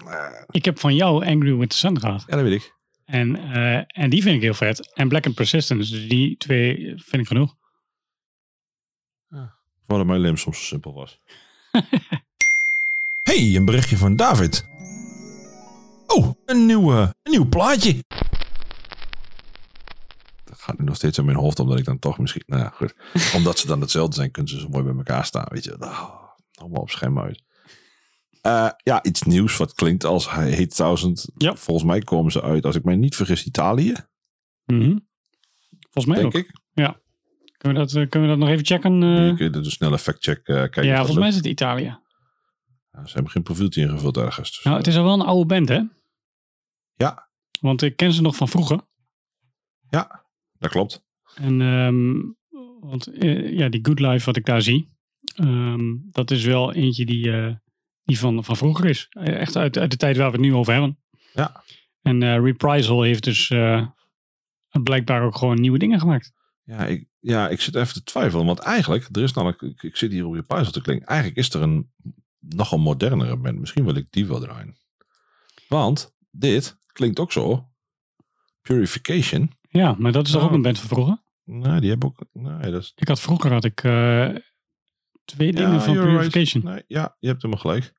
[0.04, 2.24] nou, Ik heb van jou Angry with the Sun gehad.
[2.28, 2.82] Ja, dat weet ik.
[3.06, 4.94] En, eh, en die vind ik heel vet.
[4.94, 7.56] En Black and Persistent, dus die twee vind ik genoeg.
[9.86, 11.20] Waarom mijn lim soms zo simpel was.
[13.30, 14.66] hey, een berichtje van David.
[16.08, 18.04] Oh, een nieuw, een nieuw plaatje.
[20.44, 22.44] Dat gaat nu nog steeds in mijn hoofd, omdat ik dan toch misschien...
[22.46, 22.96] Nou ja, goed.
[23.36, 25.46] Omdat ze dan hetzelfde zijn, kunnen ze zo mooi bij elkaar staan.
[25.50, 26.10] Weet je, oh,
[26.54, 27.44] allemaal op scherm uit.
[28.44, 31.30] Eh, ja, iets nieuws wat klinkt als Hate Thousand.
[31.38, 31.56] Ja.
[31.56, 33.94] Volgens mij komen ze uit, als ik mij niet vergis, Italië,
[34.66, 34.98] Mhm.
[35.90, 36.42] Volgens mij denk ook.
[36.42, 36.62] ik.
[37.58, 39.04] Kunnen we, dat, eh, kunnen we dat nog even checken?
[39.04, 39.28] eh?
[39.28, 40.86] Je kunt een snelle factcheck kijken.
[40.86, 41.98] ja, volgens mij is het Italië.
[42.92, 44.52] Ja, ze hebben geen profieltje ingevuld ergens.
[44.52, 45.82] Dus, Nou, het is al wel een oude band, hè?
[46.96, 47.30] Ja.
[47.62, 48.82] Want ik ken ze nog van vroeger.
[49.90, 50.26] Ja,
[50.58, 51.04] dat klopt.
[51.36, 52.14] En ehm,
[52.80, 53.10] want
[53.58, 54.90] ja, die Good Life wat ik daar zie,
[55.36, 57.32] ehm, dat is wel eentje die,
[58.04, 59.08] die van, van vroeger is.
[59.10, 60.98] Eh, Echt uit, uit de tijd waar we het nu over hebben.
[61.34, 61.64] Ja.
[62.02, 63.88] En eh, Reprisal heeft dus eh,
[64.84, 66.32] blijkbaar ook gewoon nieuwe dingen gemaakt.
[66.64, 68.46] Ja ik, ja, ik zit even te twijfelen.
[68.46, 71.08] Want eigenlijk, er is namelijk, ik, ik zit hier op je puzzle te klinken.
[71.08, 71.92] Eigenlijk is er een
[72.40, 73.60] nog een modernere band.
[73.60, 74.78] Misschien wil ik die wel draaien.
[75.68, 77.68] Want dit klinkt ook zo.
[78.62, 79.52] Purification.
[79.70, 80.48] Ja, maar dat is toch Oh.
[80.48, 81.22] ook een band van vroeger?
[81.44, 82.26] Nee, die hebben ook.
[82.34, 82.92] Nee, dat is.
[82.96, 83.82] Ik had vroeger had ik
[85.26, 86.32] twee dingen van you're right.
[86.32, 86.74] Purification.
[86.74, 87.94] Nee, ja, je hebt helemaal gelijk.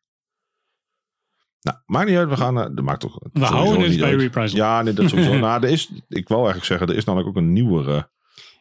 [1.61, 2.29] Nou, maakt niet uit.
[2.29, 2.55] We gaan.
[2.55, 3.19] naar- Dat maakt toch.
[3.33, 4.21] We houden het bij uit.
[4.21, 4.59] Reprisal.
[4.59, 5.39] Ja, nee, dat sowieso.
[5.39, 5.91] nou, er is.
[6.09, 8.11] Ik wou eigenlijk zeggen, er is namelijk ook een nieuwere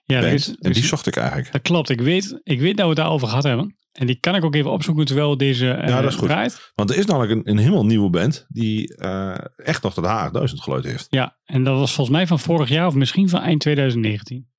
[0.04, 0.34] Ja, er band.
[0.34, 1.52] is, er en die zocht ik eigenlijk.
[1.52, 1.90] dat klopt.
[1.90, 3.78] Ik weet, ik weet dat we het daarover gehad hebben.
[3.92, 6.28] En die kan ik ook even opzoeken terwijl deze eh Ja, dat is goed.
[6.28, 6.72] draait.
[6.76, 10.54] Want er is namelijk een, een helemaal nieuwe band die eh, echt nog dat H1000
[10.54, 11.06] geluid heeft.
[11.10, 14.52] Ja, en dat was volgens mij van vorig jaar of misschien van eind 2019.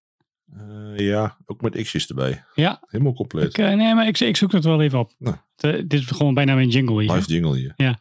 [0.52, 2.44] Eh, ja, ook met X's erbij.
[2.54, 3.44] Ja, Helemaal compleet.
[3.44, 5.12] ik, eh, nee, maar ik, ik zoek het wel even op.
[5.18, 5.36] Nou.
[5.56, 7.12] Het, eh, dit is gewoon bijna mijn jingle hier.
[7.12, 7.72] Live jingle hier.
[7.76, 7.98] Ja.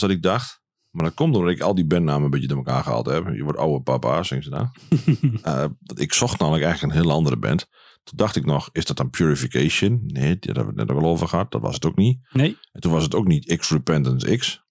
[0.00, 0.60] Dat ik dacht.
[0.90, 3.28] Maar dat komt doordat ik al die bandnamen een beetje door elkaar gehaald heb.
[3.34, 4.66] Je wordt oude papa, zingt ze.
[5.42, 7.66] Eh, ik zocht namelijk eigenlijk een heel andere band.
[8.02, 10.00] Toen dacht ik nog, is dat dan Purification?
[10.06, 11.50] Nee, daar hebben we het net ook al over gehad.
[11.50, 12.18] Dat was het ook niet.
[12.32, 14.62] Nee, En toen was het ook niet X Repentance X.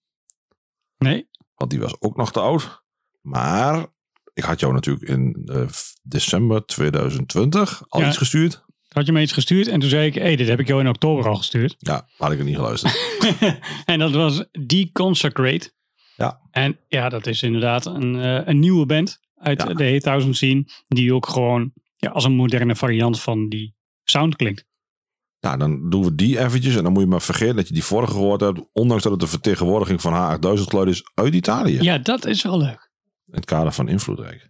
[0.97, 1.29] nee.
[1.55, 2.83] Want die was ook nog te oud.
[3.21, 3.85] Maar
[4.33, 5.67] ik had jou natuurlijk in eh,
[6.03, 8.07] december 2020 al Ja.
[8.07, 8.65] iets gestuurd.
[8.97, 10.87] Had je me iets gestuurd en toen zei ik, hé, dit heb ik jou in
[10.87, 11.75] oktober al gestuurd.
[11.77, 13.19] Ja, had ik er niet geluisterd.
[13.85, 15.71] en dat was Deconsecrate.
[16.15, 16.39] Ja.
[16.51, 19.73] En ja, dat is inderdaad een, eh, een nieuwe band uit Ja.
[19.73, 20.63] de Hit Thousand scene.
[20.87, 24.65] Die ook gewoon ja, als een moderne variant van die sound klinkt.
[25.39, 26.75] Nou, dan doen we die eventjes.
[26.75, 28.59] En dan moet je maar vergeten dat je die vorige gehoord hebt.
[28.73, 31.81] Ondanks dat het de vertegenwoordiging van H8000 geluid is uit Italië.
[31.81, 32.91] Ja, dat is wel leuk.
[33.27, 34.49] In het kader van invloedrijk.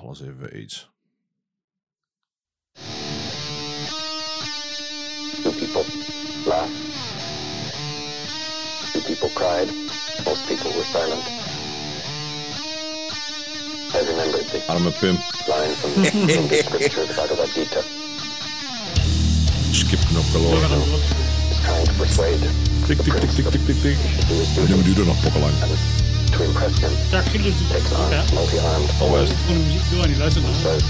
[0.00, 0.88] Alles even iets.
[5.42, 5.84] Two people
[6.46, 6.72] laughed.
[8.92, 9.68] Two people cried.
[10.24, 11.22] Most people were silent.
[13.94, 15.16] I remembered the Arme Pim.
[15.48, 17.82] line from the Hindu scripture, Bhagavad Gita.
[19.72, 20.56] Skipknop galore.
[21.50, 22.40] is trying to persuade
[22.86, 23.96] Tik, tik, tik, tik, tik, tik, tik.
[24.20, 25.54] to do his Het nummer duty duurde nog pokkenlang.
[26.36, 26.90] To impress him
[27.72, 28.22] takes on Ja.
[28.34, 28.90] multi-armed.
[29.46, 30.54] Goede muziek door en die luistert naar.
[30.62, 30.82] says,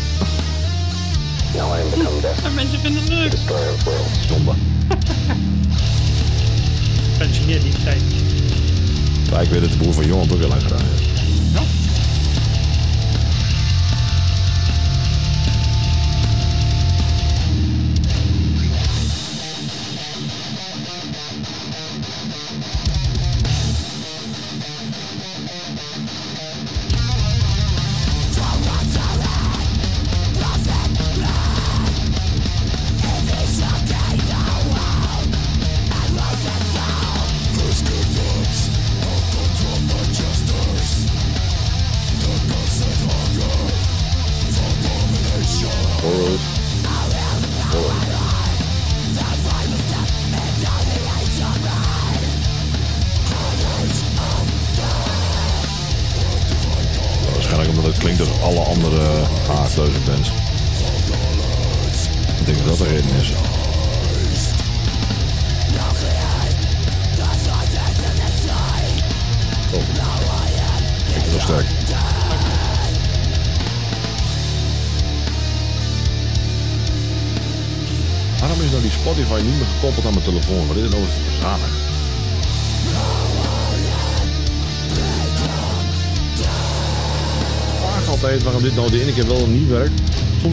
[1.55, 3.31] Now I am become death, En mensen vinden het the leuk.
[3.31, 4.27] destroyer of worlds.
[4.29, 4.53] Zonde.
[7.19, 8.03] Pensioneer die tijd.
[9.31, 11.06] Ja, ik weet dat de broer van Johan het ook heel lang gedaan heeft.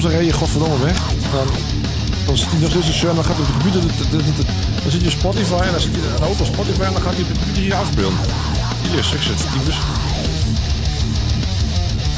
[0.04, 0.98] Soms dan rij je godverdomme weg.
[1.32, 1.48] Dan,
[2.26, 3.82] dan zit hij nog steeds een server, dan gaat op de computer.
[4.82, 7.22] Dan zit je Spotify en dan zit je een auto Spotify en dan gaat hij
[7.22, 8.14] op de computer hier afspelen.
[8.82, 9.78] Hier is sensitiefs.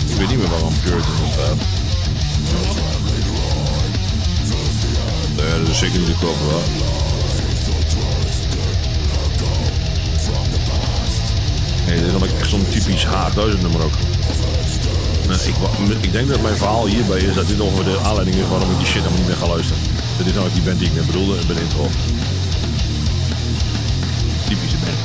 [0.09, 1.57] Ik weet niet meer waarom Puritan er staat.
[5.35, 6.61] Nee, dat is zeker niet de cover hoor.
[11.85, 14.04] Nee, dit is namelijk echt zo'n typisch H1000 nummer ook.
[15.35, 18.47] Nou, Ik, ik denk dat mijn verhaal hierbij is dat dit ongeveer de aanleiding is
[18.47, 19.81] waarom ik die shit helemaal niet meer ga luisteren.
[20.17, 21.87] Dit is nou die band die ik net bedoelde bij de intro.
[24.47, 24.97] Typische band.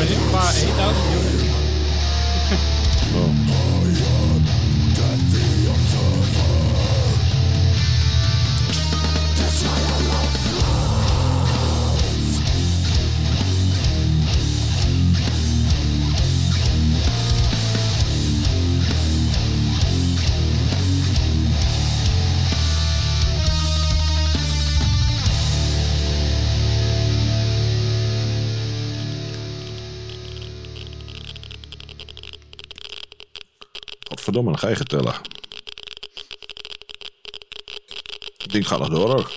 [0.00, 1.02] Een paar eethouden.
[34.34, 35.14] Godverdomme, dan ga je getellen.
[38.38, 39.32] Het ding gaat nog door ook.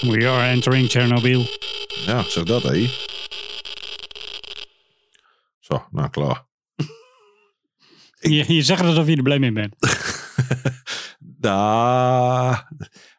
[0.00, 1.46] We are entering Chernobyl.
[2.06, 2.90] Ja, zeg dat hé.
[5.60, 6.44] Zo, nou klaar.
[8.20, 9.76] Je, je zegt het alsof je er blij mee bent.
[11.18, 12.68] Da,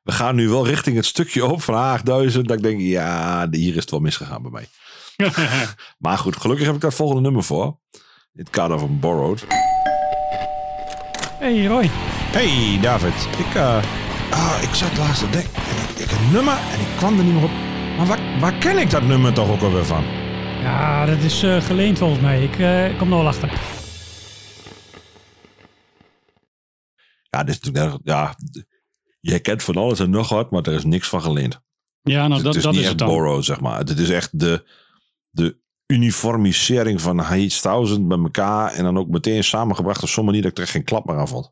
[0.04, 2.48] we gaan nu wel richting het stukje op van Haagduizend.
[2.48, 4.68] Dat ik denk, ja, hier is het wel misgegaan bij mij.
[6.04, 7.66] Maar goed, gelukkig heb ik daar het volgende nummer voor.
[8.34, 9.46] In het kader van Borrowed.
[11.40, 11.90] hey Roy.
[12.32, 13.84] Hey David, ik, eh,
[14.32, 15.54] Ah, ik zat laatst te denken.
[15.56, 17.52] En ik, ik een nummer en ik kwam er niet meer op.
[17.98, 20.04] Maar waar, waar ken ik dat nummer toch ook alweer van?
[20.62, 22.44] Ja, dat is eh, geleend volgens mij.
[22.44, 23.50] Ik eh, kom er wel achter.
[27.30, 28.36] Ja, dit is natuurlijk ja,
[29.20, 31.62] je kent van alles en nog wat, maar er is niks van geleend.
[32.02, 33.18] Ja, nou, het dat, is dat niet is echt het dan.
[33.18, 33.78] borrow, zeg maar.
[33.78, 34.66] Het is echt de,
[35.34, 40.42] de uniformisering van Hate Thousand bij elkaar en dan ook meteen samengebracht op zo'n manier
[40.42, 41.52] dat ik er echt geen klap meer aan vond.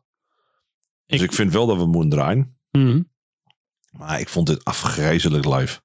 [1.06, 3.02] Dus Ik- ik vind wel dat we moeten draaien, Mhm.
[3.90, 5.80] maar ik vond dit afgrijzelijk live.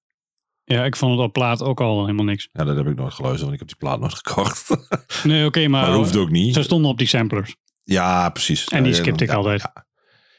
[0.64, 2.50] Ja, ik vond het op plaat ook al helemaal niks.
[2.52, 4.70] Ja, dat heb ik nooit geluisterd, want ik heb die plaat nooit gekocht.
[5.24, 6.54] Nee, oké, maar, maar dat hoeft ook niet.
[6.54, 7.56] ze stonden op die samplers.
[7.84, 8.66] Ja, precies.
[8.68, 9.62] En die skipte ik ja, altijd.
[9.62, 9.86] Ja.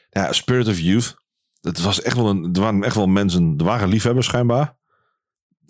[0.09, 1.15] Ja, Spirit of Youth.
[1.61, 4.77] Dat was echt wel een, er waren echt wel mensen, er waren liefhebbers schijnbaar.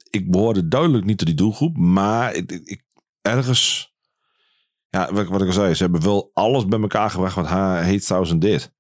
[0.10, 2.84] Ik behoorde duidelijk niet tot die doelgroep, maar ik, ik- ik-
[3.22, 3.94] ergens,
[4.90, 7.46] ja, wat, ik- wat ik al zei, ze hebben wel alles bij elkaar gebracht wat
[7.48, 8.72] haar Hate Thousand deed.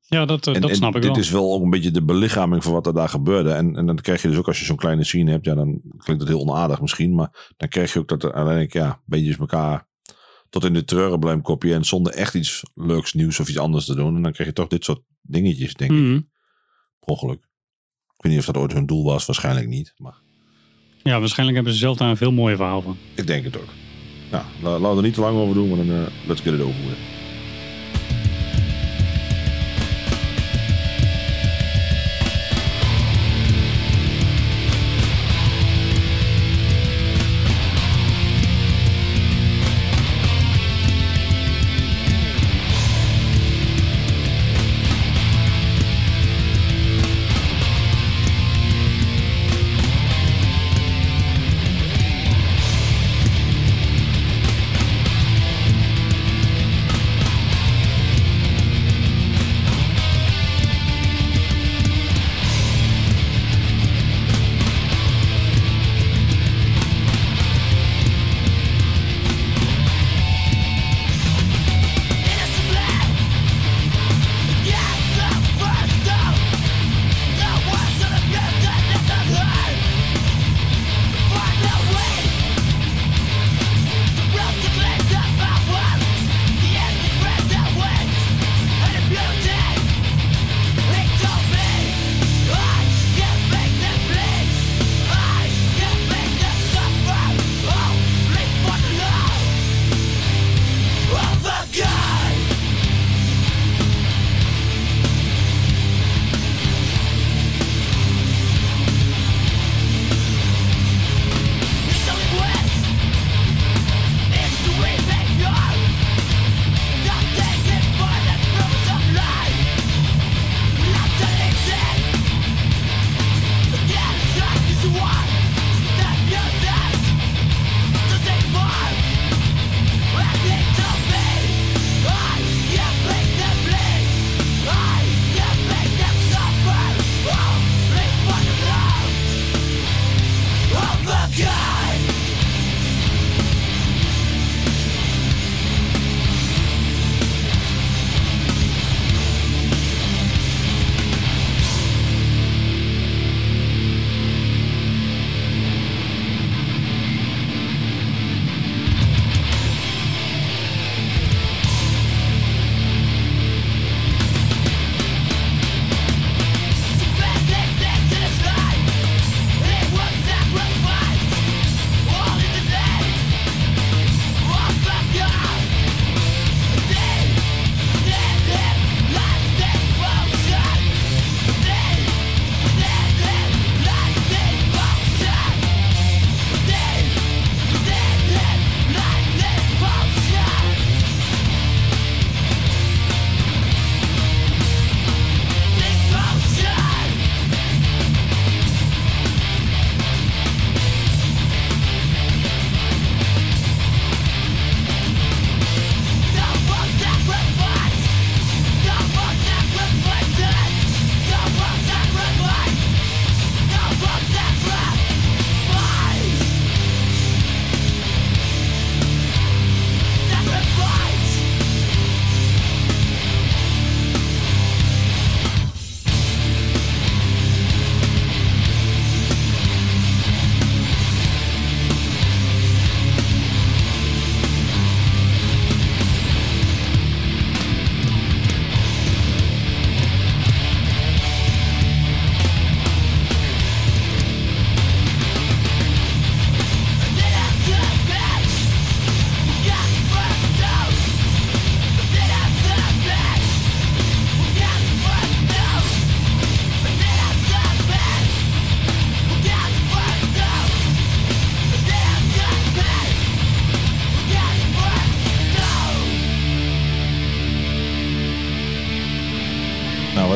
[0.00, 1.20] Ja, dat, eh, En, dat en snap ik dit wel.
[1.20, 3.50] is wel ook een beetje de belichaming van wat er daar gebeurde.
[3.52, 5.80] En, en dan krijg je dus ook als je zo'n kleine scene hebt, ja, dan
[5.96, 9.36] klinkt het heel onaardig misschien, maar dan krijg je ook dat er uiteindelijk, ja, beetjes
[9.38, 9.88] elkaar
[10.50, 13.94] tot in de treuren blijven kopiëren zonder echt iets leuks nieuws of iets anders te
[13.94, 14.16] doen.
[14.16, 16.20] En dan krijg je toch dit soort dingetjes, denk ik, Mhm.
[16.98, 17.40] per ongeluk.
[18.16, 20.21] Ik weet niet of dat ooit hun doel was, waarschijnlijk niet, maar
[21.02, 22.96] Ja, waarschijnlijk hebben ze zelf daar een veel mooier verhaal van.
[23.14, 23.68] ik denk het ook.
[24.30, 26.54] Nou, la- laten we er niet te lang over doen, maar dan eh, let's get
[26.54, 26.98] it over with.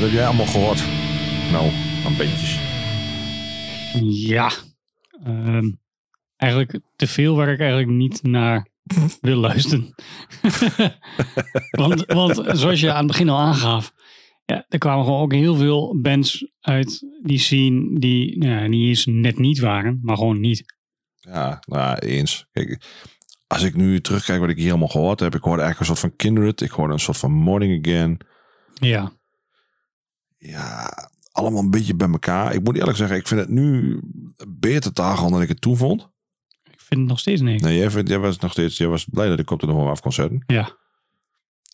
[0.06, 0.84] Heb jij allemaal gehoord?
[1.52, 1.70] Nou,
[2.02, 2.58] van bandjes.
[4.28, 4.50] Ja.
[5.24, 5.70] Ehm,
[6.36, 8.68] eigenlijk te veel waar ik eigenlijk niet naar
[9.20, 9.94] wil luisteren.
[11.70, 13.92] want, want zoals je aan het begin al aangaf,
[14.44, 18.88] ja, er kwamen gewoon ook heel veel bands uit die scene die nou ja, niet
[18.88, 20.64] eens net niet waren, maar gewoon niet.
[21.14, 22.46] Ja, nou eens.
[22.52, 22.84] Kijk,
[23.46, 26.10] als ik nu terugkijk wat ik hier allemaal gehoord heb, ik hoorde eigenlijk een soort
[26.10, 28.18] van Kindred, ik hoorde een soort van Morning Again.
[28.74, 29.12] Ja.
[30.36, 30.90] Ja,
[31.32, 32.54] allemaal een beetje bij elkaar.
[32.54, 34.00] Ik moet eerlijk zeggen, ik vind het nu
[34.48, 36.10] beter taal dan ik het toen vond.
[36.62, 37.62] Ik vind het nog steeds niks.
[37.62, 39.76] Nee, jij, vindt, jij was nog steeds, jij was blij dat ik op de nog
[39.76, 40.44] wel afconcerten.
[40.46, 40.76] Ja.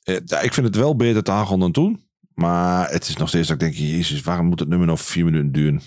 [0.02, 2.10] Eh, ja, ik vind het wel beter taal dan toen.
[2.34, 5.24] Maar het is nog steeds dat ik denk, jezus, waarom moet het nummer nog vier
[5.24, 5.82] minuten duren?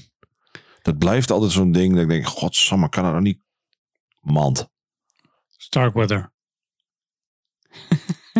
[0.82, 3.40] Dat blijft altijd zo'n ding dat ik denk, godsamme, kan dat nou niet?
[4.20, 4.70] Mand.
[5.50, 6.34] Starkweather.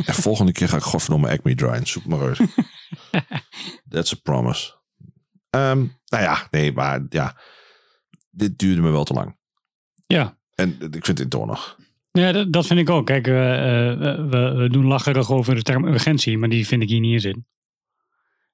[0.06, 1.88] En volgende keer ga ik godverdomme Acme draaien.
[1.88, 2.40] Zoek maar uit.
[3.90, 4.74] That's a promise.
[5.50, 7.38] Ehm, nou ja, nee, maar ja.
[8.30, 9.38] Dit duurde me wel te lang.
[10.08, 10.38] Ja.
[10.56, 11.78] En ik vind het toch nog.
[12.12, 13.06] Ja, dat, dat vind ik ook.
[13.06, 16.90] Kijk, eh, eh, we, we doen lacherig over de term urgentie, maar die vind ik
[16.90, 17.48] hier niet in zin.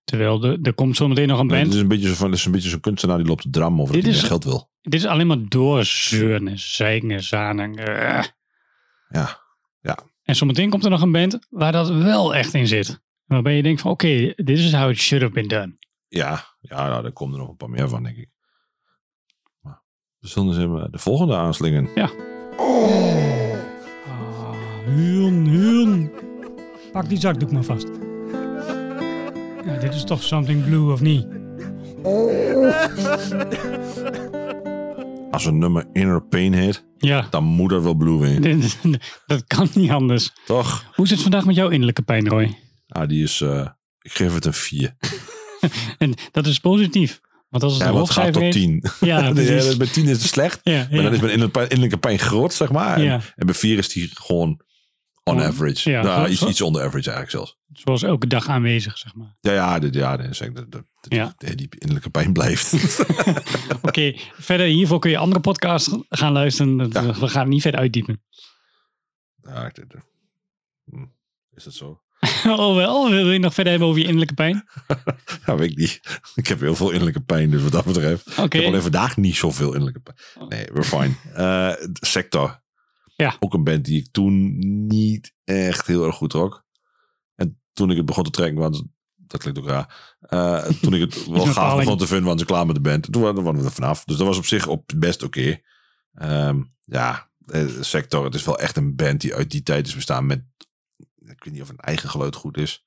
[0.04, 1.66] Terwijl er, er komt zometeen nog een Nee, band.
[1.68, 3.50] het is een beetje zo van, het is een beetje zo'n kunstenaar die loopt te
[3.50, 4.70] dram over Dit dat hij is- geld wil.
[4.82, 7.76] Dit is alleen maar doorzeuren en zeiken en zanen.
[7.76, 8.24] eh.
[9.10, 9.40] Ja.
[10.24, 13.02] En zometeen komt er nog een band waar dat wel echt in zit.
[13.26, 15.78] Waarbij je denkt van oké, dit is how it should have been done.
[16.08, 18.30] Ja, ja nou, daar komen er nog een paar meer van, denk ik.
[19.62, 19.82] Maar
[20.20, 21.90] we zullen eens even de volgende aanslingen.
[21.96, 22.10] Ah,
[24.86, 26.12] Huun, huun.
[26.92, 27.88] Pak die zakdoek maar vast.
[29.66, 31.28] Ja, dit is toch something blue of niet?
[35.32, 38.64] Als een nummer Inner Pain heet, Ja, dan moet dat wel Blue in.
[39.28, 40.32] dat kan niet anders.
[40.46, 40.86] Toch?
[40.96, 42.58] Hoe is het vandaag met jouw innerlijke pijn, Roy?
[42.86, 43.68] Ja, die is, eh,
[44.02, 44.96] ik geef het een 4.
[45.98, 47.22] En dat is positief.
[47.50, 48.56] Want als het Ja, een gaat tot heeft...
[48.58, 48.84] 10.
[49.00, 49.20] Ja.
[49.24, 49.34] Ja,
[49.78, 50.60] bij 10 is het slecht.
[50.64, 51.10] Ja, Maar dan ja.
[51.10, 52.96] is mijn innerlijke pijn- innerlijke pijn groot, zeg maar.
[52.98, 53.22] En, Ja.
[53.36, 54.62] en bij 4 is die gewoon
[55.24, 55.90] on average.
[55.90, 57.60] ja, nou, iets, onder average eigenlijk zelfs.
[57.74, 59.36] Zoals elke dag aanwezig, zeg maar.
[59.40, 60.20] Ja, ja, dit, ja
[61.02, 61.34] Ja.
[61.38, 62.74] die, innerlijke pijn blijft.
[63.88, 66.90] Oké, verder hiervoor kun je andere podcasts gaan luisteren.
[66.92, 67.20] Ja.
[67.20, 68.24] We gaan niet verder uitdiepen.
[69.42, 69.72] ja,
[70.86, 71.06] hm,
[71.54, 72.02] is dat zo?
[72.46, 74.68] Oh wel, wil je nog verder hebben over je innerlijke pijn?
[75.46, 76.02] Ja, weet ik niet.
[76.36, 78.28] Ik heb heel veel innerlijke pijn, dus wat dat betreft.
[78.32, 78.42] Oké.
[78.44, 80.48] Ik heb alleen vandaag niet zoveel innerlijke pijn.
[80.50, 81.14] Nee, we're fine.
[81.34, 82.61] Eh, Sector.
[83.22, 83.36] Ja.
[83.40, 84.58] Ook een band die ik toen
[84.88, 86.66] niet echt heel erg goed trok.
[87.36, 88.84] En toen ik het begon te trekken, want
[89.16, 90.16] dat klinkt ook raar.
[90.20, 93.12] Eh, toen ik het wel gaaf begon te vinden, waren ze klaar met de band.
[93.12, 94.04] Toen waren we er vanaf.
[94.04, 95.60] Dus dat was op zich op best oké.
[96.14, 98.26] Ehm, ja, eh, Sector.
[98.26, 100.44] Het is wel echt een band die uit die tijd is bestaan met...
[101.18, 102.86] Ik weet niet of een eigen geluid goed is.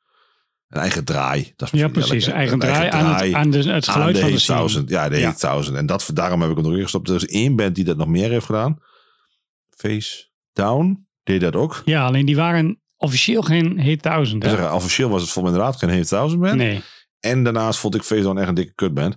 [0.69, 1.53] Een eigen draai.
[1.57, 2.27] Dat is Ja, precies.
[2.27, 4.59] Eigen draai aan het, aan de, het aan geluid de van de Hate scene.
[4.59, 4.89] Thousand.
[4.89, 5.77] Ja, de Ja.
[5.79, 7.09] En dat, daarom heb ik hem erin gestopt.
[7.09, 8.79] Er is één band die dat nog meer heeft gedaan.
[9.89, 11.83] Face Down deed dat ook.
[11.85, 14.45] Ja, alleen die waren officieel geen Hate Thousand.
[14.45, 14.57] Ik hè?
[14.57, 16.55] zeg, officieel was het volgens mij inderdaad geen Hate Thousand band.
[16.55, 16.83] Nee,
[17.21, 19.17] En daarnaast vond ik Face Down echt een dikke kutband.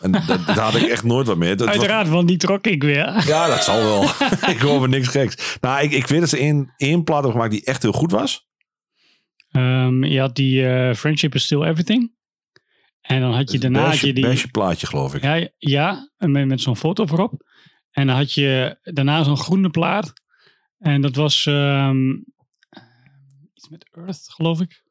[0.00, 1.54] En dat, daar had ik echt nooit wat mee.
[1.54, 3.26] Dat was- uiteraard, want die trok ik weer.
[3.26, 4.02] ja, dat zal wel.
[4.54, 5.58] ik hoor over niks geks.
[5.60, 8.10] Nou, ik, ik weet dat ze één, één plaat hebben gemaakt die echt heel goed
[8.10, 8.46] was.
[9.50, 12.16] Ehm, je had die eh, Friendship is Still Everything.
[13.00, 14.50] En dan had je daarna had Beige, je die...
[14.50, 15.22] plaatje, geloof ik.
[15.22, 17.46] Ja, ja met, met zo'n foto voorop.
[17.98, 20.12] En dan had je daarna zo'n groene plaat.
[20.78, 22.10] En dat was ehm,
[23.54, 24.82] iets met Earth, geloof ik.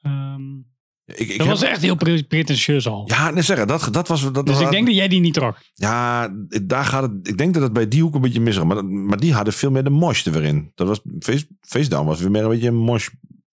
[0.00, 0.56] Ehm,
[1.04, 3.08] ik, ik dat heb- was echt heel pre- pretentieus al.
[3.10, 4.22] Ja, nee, zeggen, dat, dat was...
[4.32, 5.58] Dat, dus dat- ik denk dat jij die niet trok.
[5.72, 6.28] Ja,
[6.62, 7.28] daar gaat het.
[7.28, 8.64] Ik denk dat het bij die hoek een beetje misgaat.
[8.66, 10.70] Maar, dat- maar die hadden veel meer de mosh er weer in.
[10.74, 13.08] Dat was Face, face Down was weer meer een beetje een mosh.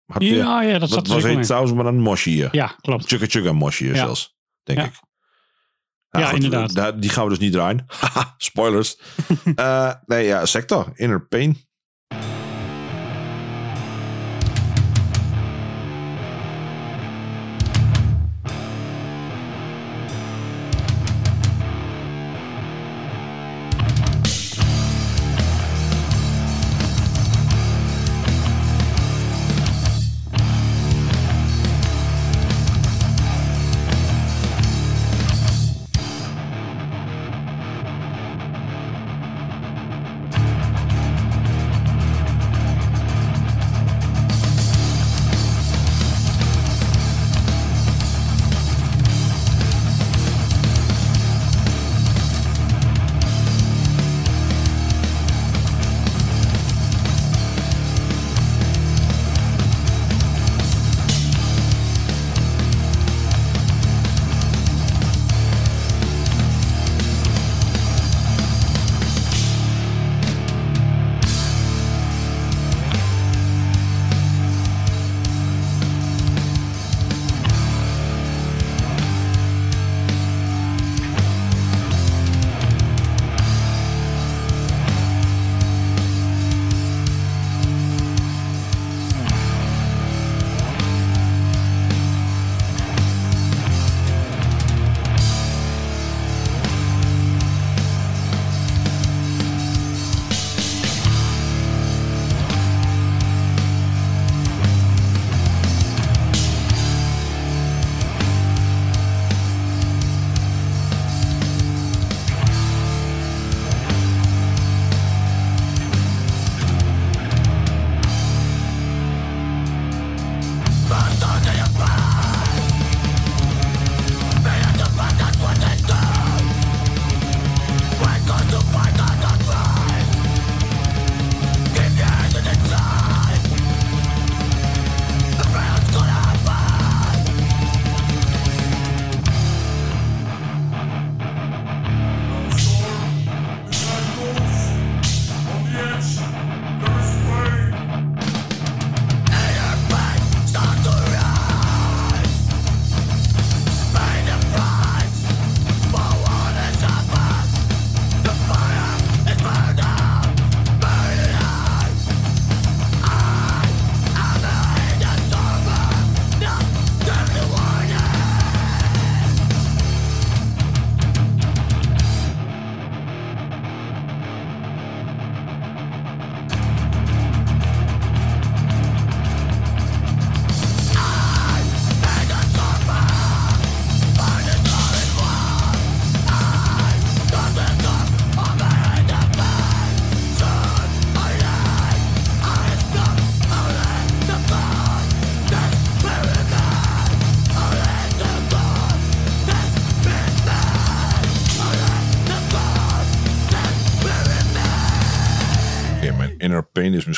[0.06, 2.50] Had weer, Ja, ja, dat zat er was heet trouwens, maar dan mosh hier.
[2.52, 3.06] Ja, klopt.
[3.08, 3.96] Chugga chugga mosh hier Ja.
[3.96, 4.86] zelfs, denk Ja.
[4.86, 4.94] ik.
[6.12, 7.02] Nou, Ja, inderdaad.
[7.02, 7.86] die gaan we dus niet draaien.
[8.38, 8.98] Spoilers.
[9.56, 10.92] Eh, nee, ja, Sector.
[10.96, 11.58] Inner Pain.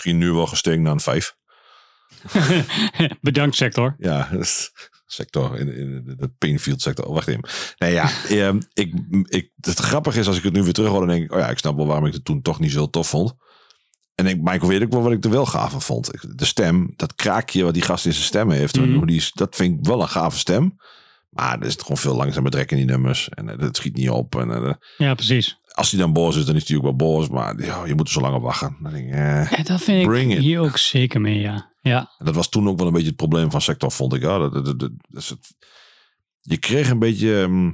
[0.04, 1.36] Misschien nu wel gestegen naar een 5.
[3.22, 3.96] Bedankt, sector.
[3.98, 4.30] Ja,
[5.06, 7.06] sector, in, in de painfield sector.
[7.06, 7.50] Oh, wacht even.
[7.78, 8.94] Nee, ja, ehm, ik,
[9.28, 11.40] ik, het grappige is als ik het nu weer terug hoor, dan denk ik, oh
[11.40, 13.34] ja, ik snap wel waarom ik het toen toch niet zo tof vond.
[14.16, 16.12] En ik, ik weet ook wel wat ik er wel gaaf van vond.
[16.38, 18.94] De stem, dat kraakje wat die gast in zijn stem heeft, Mhm.
[18.94, 20.76] hoe die, is- dat vind ik wel een gave stem.
[21.30, 23.30] Maar er is het gewoon veel langzamer drek in die nummers.
[23.30, 24.36] En eh, dat schiet niet op.
[24.36, 25.58] En eh, Ja, precies.
[25.74, 27.30] Als hij dan boos is, dan is hij ook wel boos.
[27.30, 28.76] Maar ja, je moet er zo lang op wachten.
[28.82, 29.52] Dan denk ik, eh.
[29.52, 30.38] Ja, dat vind ik it.
[30.38, 31.72] hier ook zeker mee, ja.
[31.82, 34.22] Ja, En Dat was toen ook wel een beetje het probleem van sector, vond ik.
[34.22, 35.38] Ja, dat, dat, het.
[36.42, 37.42] Je kreeg een beetje.
[37.42, 37.68] ehm,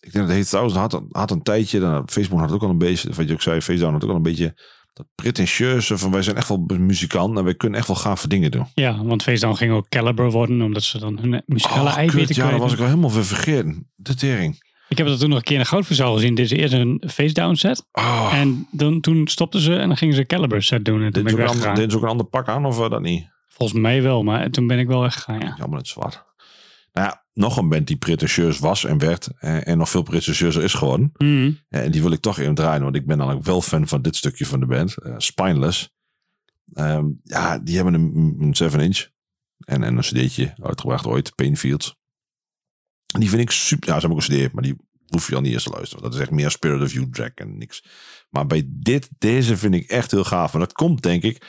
[0.00, 1.80] ik denk dat Heet Thousand had, had een tijdje.
[1.80, 3.12] Dan, Facebook had ook al een beetje.
[3.12, 4.60] Wat je ook zei, FaceDown had ook al een beetje.
[4.92, 8.50] Dat pretentieuze van wij zijn echt wel muzikant en wij kunnen echt wel gave dingen
[8.50, 8.66] doen.
[8.74, 12.60] ja want Facedown ging ook Caliber worden, omdat ze dan hun muzikale Oh, ja, dat
[12.60, 13.90] was ik al helemaal vergeten.
[13.94, 14.65] De tering.
[14.88, 16.34] Ik heb dat toen nog een keer in de Goudverzaal gezien.
[16.34, 17.86] Dit is eerst een Facedown set.
[17.92, 21.02] Oh, En dan, toen stopten ze en dan gingen ze Caliber set doen.
[21.02, 22.80] En toen dit ben ik een ander, dit is ook een ander pak aan of
[22.80, 23.28] eh, dat niet?
[23.46, 25.54] Volgens mij wel, maar toen ben ik wel weggegaan, ja.
[25.58, 26.24] Jammer het zwart.
[26.92, 29.28] Nou ja, nog een band die pretentieus was en werd.
[29.38, 31.12] En, en nog veel pretentieuzer is geworden.
[31.16, 31.50] Mhm.
[31.68, 33.88] Ja, en die wil ik toch even draaien, want ik ben dan ook wel fan
[33.88, 34.96] van dit stukje van de band.
[34.96, 35.94] eh, Spineless.
[36.72, 39.06] Ehm, ja, die hebben een, een 7-inch.
[39.64, 41.96] En, en een cd'tje uitgebracht ooit, Painfields.
[43.14, 43.88] En die vind ik super.
[43.88, 44.76] Ja, ze hebben ook een cd, maar die
[45.06, 46.02] hoef je al niet eens te luisteren.
[46.02, 47.84] Dat is echt meer Spirit of You track en niks.
[48.30, 50.52] Maar bij dit, deze vind ik echt heel gaaf.
[50.52, 51.46] En dat komt denk ik,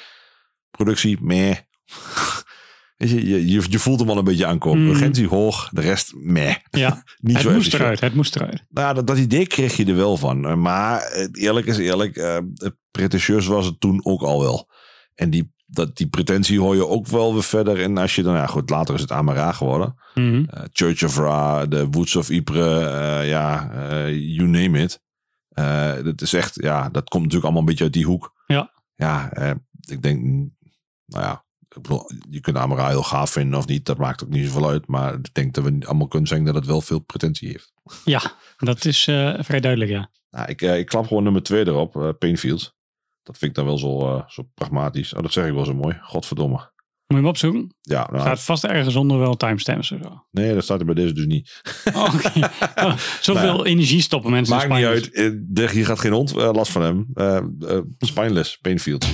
[0.72, 1.56] productie, meh.
[2.98, 4.84] Je, je, voelt hem al een beetje aankomen.
[4.84, 4.90] Mm.
[4.90, 6.56] Urgentie hoog, de rest meh.
[6.70, 8.64] Ja, Niet het zo moest eruit, het moest eruit.
[8.70, 10.46] Nou, dat, dat idee kreeg je er wel van.
[10.46, 12.16] Eh, Maar eh, eerlijk is eerlijk,
[12.56, 14.70] het pretentieus was het toen ook al wel.
[15.14, 17.82] En die, dat, die pretentie hoor je ook wel weer verder.
[17.82, 19.96] En als je dan, ja goed, later is het Amara geworden.
[20.14, 20.44] Mhm.
[20.50, 25.02] Eh, Church of Ra, de Woods of Ypres, eh, ja, eh, you name it.
[26.04, 28.34] Dat is echt, ja, dat komt natuurlijk allemaal een beetje uit die hoek.
[28.48, 28.72] Ja.
[28.96, 29.32] Ja,
[29.88, 30.22] ik denk,
[31.06, 31.46] nou ja,
[31.76, 33.86] ik bedoel, je kunt Amara heel gaaf vinden of niet.
[33.86, 34.88] Dat maakt ook niet zoveel uit.
[34.88, 37.74] Maar ik denk dat we allemaal kunnen zeggen dat het wel veel pretentie heeft.
[38.06, 38.22] Ja,
[38.58, 39.04] dat is
[39.40, 40.10] vrij duidelijk, ja.
[40.30, 42.77] Nou, ik, ik klap gewoon nummer twee erop, Painfield.
[43.28, 45.14] Dat vind ik dan wel zo, eh, zo pragmatisch.
[45.14, 45.98] Oh, dat zeg ik wel zo mooi.
[46.02, 46.56] Godverdomme.
[46.56, 46.70] Moet
[47.08, 47.76] je hem opzoeken?
[47.82, 50.24] Ja, nou, Staat vast ergens onder wel timestamps of zo.
[50.32, 51.62] nee, dat staat er bij deze dus niet.
[51.94, 52.14] Oh.
[52.86, 55.02] Oh, zoveel Nou energie stoppen mensen in Maakt niet Spanje.
[55.26, 55.34] uit.
[55.34, 57.08] Eh, de- Hier gaat geen hond eh, last van hem.
[57.14, 57.40] Eh,
[58.00, 59.06] spineless, Painfield.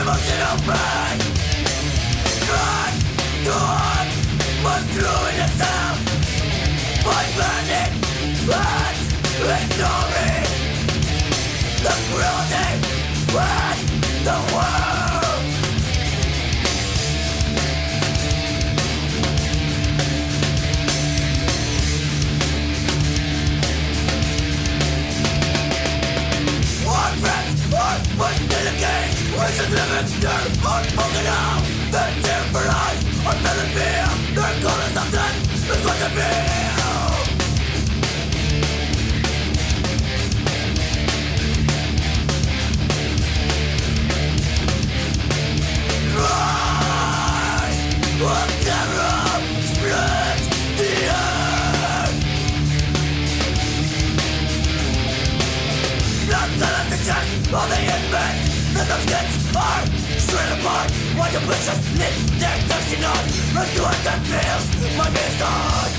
[0.00, 1.18] emotional pain
[2.48, 2.98] Trying
[3.44, 4.12] to hide
[4.64, 4.78] my
[7.36, 7.94] burning
[9.56, 10.48] ignoring
[11.84, 13.69] The cruelty
[29.50, 30.44] Voices live in their
[31.90, 35.36] They temporise on men in fear Their colors of death
[35.84, 36.70] what they feel
[46.16, 47.80] Rise.
[48.22, 49.18] Of terror
[49.72, 50.46] spreads
[50.78, 52.16] the earth.
[56.30, 56.92] Not the left
[57.52, 57.89] of
[60.60, 65.96] apart Why the bitches live their thirsty night Let's do that feels my misguide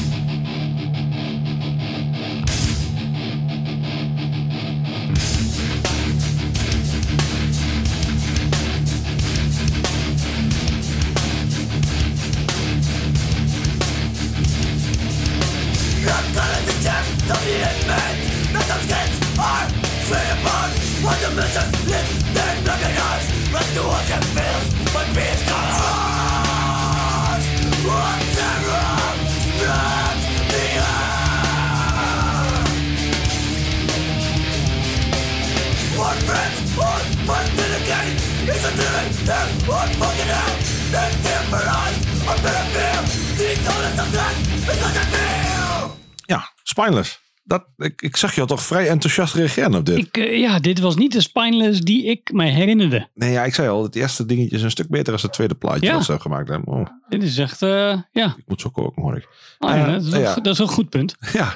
[16.05, 18.53] Not gonna detect the end man.
[18.53, 19.69] Nothing's skins are
[20.07, 20.60] free
[21.03, 27.45] but the missions live, they recognize Rescue us can fields, but peace not ours
[27.89, 31.01] What terror spreads the air
[35.97, 37.01] What friends are
[37.33, 40.53] unmitigated It's a living their own fucking hell
[40.93, 41.97] They fear for us,
[42.29, 42.99] a bit of fear
[43.37, 44.37] The intolerance of death
[44.69, 45.97] is such a fear
[46.29, 47.17] Yeah, spineless.
[47.51, 49.97] Dat, ik, ik zag jou toch vrij enthousiast reageren op dit.
[49.97, 53.09] Ik, eh, ja, dit was niet de Spineless die ik mij herinnerde.
[53.13, 55.55] Nee, ja, ik zei al, het eerste dingetje is een stuk beter dan het tweede
[55.55, 55.91] plaatje Ja.
[55.93, 56.67] dat ze hebben gemaakt.
[56.67, 58.35] Oh, Dit is echt, eh, ja.
[58.37, 59.27] ik moet zo koken, hoor ik.
[59.59, 60.35] Oh, ja, Eh, dat, is wel- ja.
[60.35, 61.15] dat is een goed punt.
[61.33, 61.53] Ja,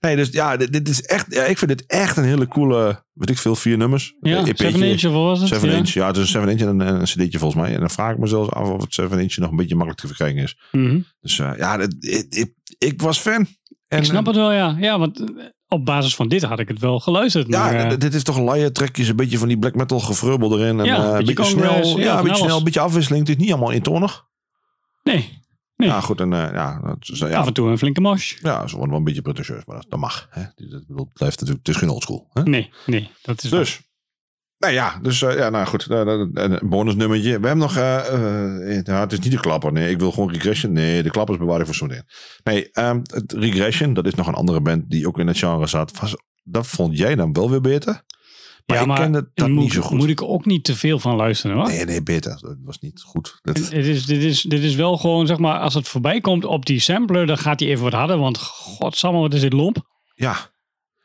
[0.00, 3.04] nee, dus ja, dit, dit is echt, ja, ik vind dit echt een hele coole,
[3.12, 4.14] weet ik veel, vier nummers.
[4.20, 5.48] Ja, Een 7 inch was het?
[5.48, 5.76] 7 ja.
[5.76, 7.74] inch, ja, het is een 7 inch en een, een cd'tje volgens mij.
[7.74, 10.00] En dan vraag ik me zelfs af of het 7 inch nog een beetje makkelijk
[10.00, 10.56] te verkrijgen is.
[10.72, 11.00] Mhm.
[11.20, 13.46] Dus eh, ja, dit- ik, ik, ik was fan.
[13.90, 14.76] En, Ik snap eh, het wel, ja.
[14.78, 15.26] Ja, want eh,
[15.68, 17.48] op basis van dit had ik het wel geluisterd.
[17.48, 20.00] Ja, maar, eh, dit is toch een laie trekjes, een beetje van die black metal
[20.00, 20.80] gevreubel erin.
[20.80, 23.26] En, Ja, een beetje snel, ja, ja, een beetje snel, een beetje afwisseling.
[23.26, 24.24] Het is niet allemaal eentonig.
[25.02, 25.38] nee,
[25.76, 25.88] nee.
[25.88, 26.20] Ja, goed.
[26.20, 28.34] En ja, dat is, ja, Af en toe een flinke mosh.
[28.40, 30.26] ja, ze worden wel een beetje pretentieus, maar dat, dat mag.
[30.30, 30.42] Hè?
[30.42, 32.30] Dat, dat blijft natuurlijk, het is geen oldschool.
[32.44, 33.80] Nee, nee, dat is Dus,
[34.60, 37.40] nou ja, dus eh, ja, nou goed, eh, eh, een bonusnummertje.
[37.40, 39.72] We hebben nog, eh, eh, ja, het is niet de klapper.
[39.72, 40.72] Nee, ik wil gewoon Regression.
[40.72, 42.04] Nee, de klappers bewaar ik voor zo in.
[42.44, 45.66] Nee, ehm, het Regression, dat is nog een andere band die ook in het genre
[45.66, 45.98] zat.
[46.00, 48.02] Was, dat vond jij dan wel weer beter?
[48.66, 49.98] Maar ja, ik maar kende dat moet, niet zo goed.
[49.98, 51.66] moet ik ook niet te veel van luisteren hoor.
[51.66, 52.38] Nee, nee, beter.
[52.40, 53.38] Dat was niet goed.
[53.42, 56.44] Dat, Het is, dit, is, dit is wel gewoon, zeg maar, als het voorbij komt
[56.44, 59.76] op die sampler, dan gaat hij even wat harder, want godsamme, wat is dit lomp.
[60.14, 60.49] ja,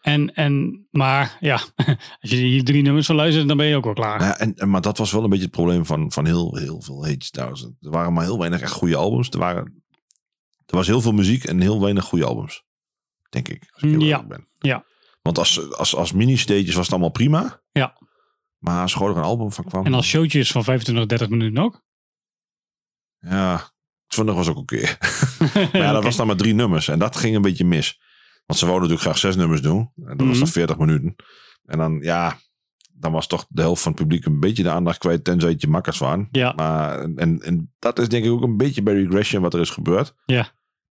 [0.05, 1.55] En, en, maar ja,
[2.21, 4.21] als je hier drie nummers van luistert, dan ben je ook wel klaar.
[4.21, 6.81] ja, en, en- maar dat was wel een beetje het probleem van, van heel, heel
[6.81, 7.41] veel Hate.
[7.81, 9.29] Er waren maar heel weinig echt goede albums.
[9.29, 9.83] Er, waren,
[10.65, 12.63] er was heel veel muziek en heel weinig goede albums.
[13.29, 13.67] Denk ik.
[13.73, 14.47] Als ik heel Ja, ben.
[14.59, 14.85] ja.
[15.21, 17.61] Want als, als, als mini-stages was het allemaal prima.
[17.71, 17.97] Ja.
[18.57, 19.85] Maar als er gewoon er een album van kwam.
[19.85, 21.83] En als showtjes van 25, 30 minuten ook.
[23.19, 23.71] Ja,
[24.07, 24.81] zondag was ook oké.
[25.53, 26.87] maar ja, dat was dan maar drie nummers.
[26.87, 27.99] En dat ging een beetje mis.
[28.45, 29.91] Want ze wouden natuurlijk graag zes nummers doen.
[29.95, 30.37] En dat was Mhm.
[30.39, 31.15] dan 40 minuten.
[31.65, 32.37] En dan, ja,
[32.93, 35.23] dan was toch de helft van het publiek een beetje de aandacht kwijt.
[35.23, 36.27] Tenzij het je makkers waren.
[36.31, 36.53] Ja.
[36.55, 39.69] Maar, en, en dat is denk ik ook een beetje bij Regression wat er is
[39.69, 40.13] gebeurd.
[40.25, 40.47] Ja.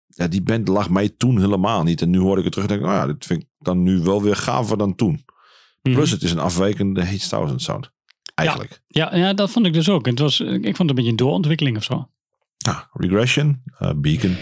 [0.08, 2.02] Ja, die band lag mij toen helemaal niet.
[2.02, 3.84] En nu hoor ik het terug en denk ik, oh ja, dit vind ik dan
[3.84, 5.26] nu wel weer gaver dan toen.
[5.82, 5.96] Mhm.
[5.96, 7.92] Plus het is een afwijkende Hate Thousand sound.
[8.36, 8.82] Eigenlijk.
[8.88, 10.06] Ja, ja, dat vond ik dus ook.
[10.06, 12.08] Het was, ik vond het een beetje een doorontwikkeling of zo.
[12.58, 14.36] Ja, Regression, eh, Beacon.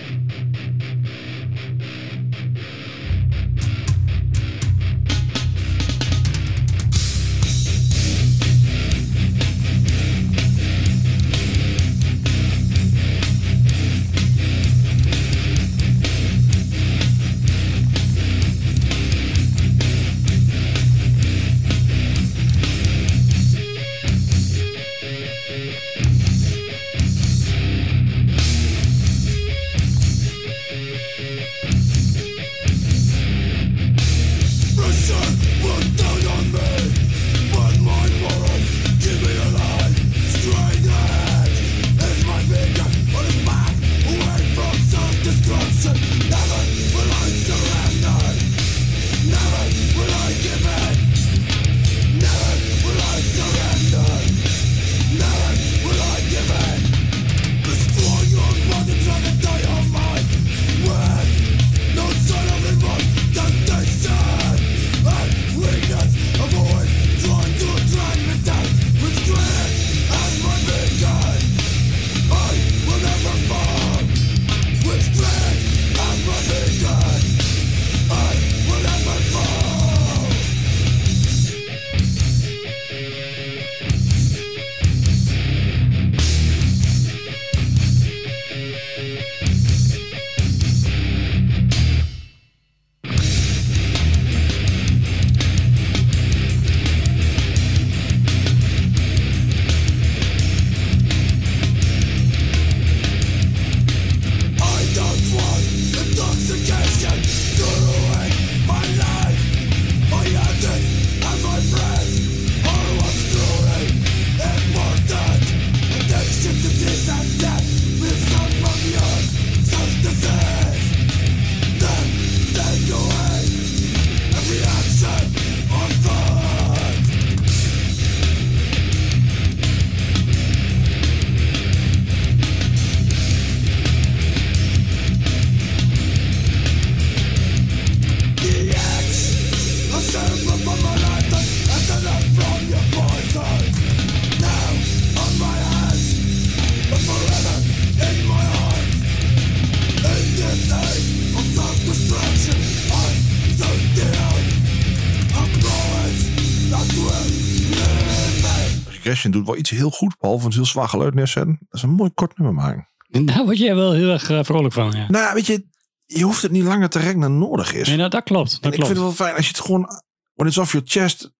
[159.31, 161.57] Doet wel iets heel goed, behalve een heel zwaar geluid neerzetten.
[161.59, 162.87] Dat is een mooi kort nummer maken.
[163.25, 164.91] Daar word jij wel heel erg eh, vrolijk van.
[164.91, 165.05] Ja.
[165.09, 165.65] Nou, weet je,
[166.05, 167.87] je hoeft het niet langer te rekken dan nodig is.
[167.87, 168.51] Nee, dat, dat klopt.
[168.51, 168.91] en Dat ik klopt.
[168.91, 170.01] vind het wel fijn als je het gewoon,
[170.33, 171.31] when it's off your chest,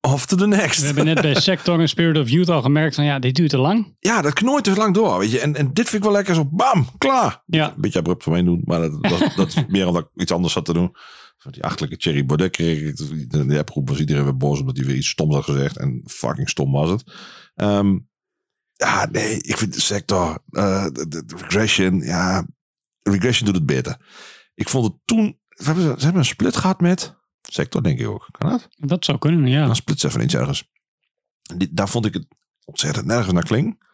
[0.00, 0.80] off to the next.
[0.80, 3.50] We hebben net bij Sector en Spirit of Youth al gemerkt van ja, dit duurt
[3.50, 3.96] te lang.
[4.00, 5.40] Ja, dat knooit te lang door, weet je.
[5.40, 7.42] En, en dit vind ik wel lekker zo, bam, klaar.
[7.46, 7.66] Ja.
[7.68, 10.32] Een beetje abrupt van mij doen, maar dat, dat, dat is meer omdat ik iets
[10.32, 10.96] anders had te doen.
[11.38, 12.98] Van die achterlijke Thierry Baudet kreeg ik.
[13.32, 15.76] In de appgroep was iedereen weer boos omdat hij weer iets stoms had gezegd.
[15.76, 17.12] En fucking stom was het.
[17.54, 17.98] Ehm,
[18.72, 22.46] ja, nee, ik vind de sector, eh, de, regression, ja,
[23.02, 23.96] regression doet het beter.
[24.54, 28.06] Ik vond het toen, ze hebben, ze hebben een split gehad met sector, denk ik
[28.08, 28.28] ook.
[28.30, 28.68] Kan dat?
[28.76, 29.66] Dat zou kunnen, ja.
[29.66, 30.70] Dan split ze even iets ergens.
[31.56, 32.26] Die- daar vond ik het
[32.64, 33.86] ontzettend nergens naar kling.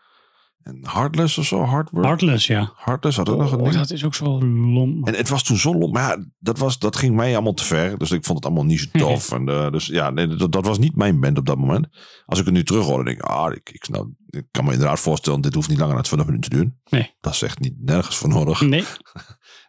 [0.65, 2.05] En Heartless of zo, Hardwork.
[2.05, 2.73] Heartless, ja.
[2.77, 3.77] Heartless had ook nog een Oh, ding.
[3.77, 5.05] dat is ook zo lom.
[5.05, 5.93] En het was toen zo lomp.
[5.93, 7.99] Maar ja, dat, was, dat ging mij allemaal te ver.
[7.99, 9.33] Dus ik vond het allemaal niet zo tof.
[9.33, 11.87] en, eh, dus ja, nee, dat, dat was niet mijn band op dat moment.
[12.27, 14.65] Als ik het nu terug hoor, dan denk ik, ah, ik, ik, nou, ik kan
[14.65, 16.81] me inderdaad voorstellen, dit hoeft niet langer dan 20 minuten te duren.
[16.91, 17.15] Nee.
[17.21, 18.61] Dat is echt niet nergens voor nodig.
[18.61, 18.85] Nee.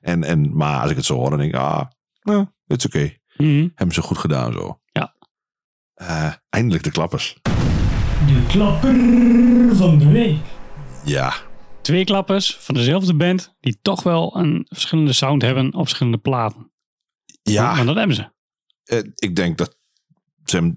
[0.01, 1.81] En, en, maar als ik het zo hoor, dan denk ik, ah,
[2.21, 3.13] nou, het is oké.
[3.37, 3.67] Mhm.
[3.75, 4.79] Hebben ze goed gedaan zo.
[4.91, 5.15] Ja.
[5.93, 7.37] Eh, eindelijk de klappers.
[8.27, 8.95] De klapper
[9.75, 10.37] van de week.
[11.05, 11.33] Ja,
[11.85, 16.71] Twee klappers van dezelfde band die toch wel een verschillende sound hebben op verschillende platen.
[17.43, 17.75] ja.
[17.75, 18.31] Want dat hebben ze.
[18.83, 19.77] Eh, ik denk dat
[20.45, 20.73] ze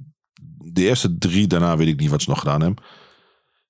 [0.72, 2.84] de eerste drie, daarna weet ik niet wat ze nog gedaan hebben.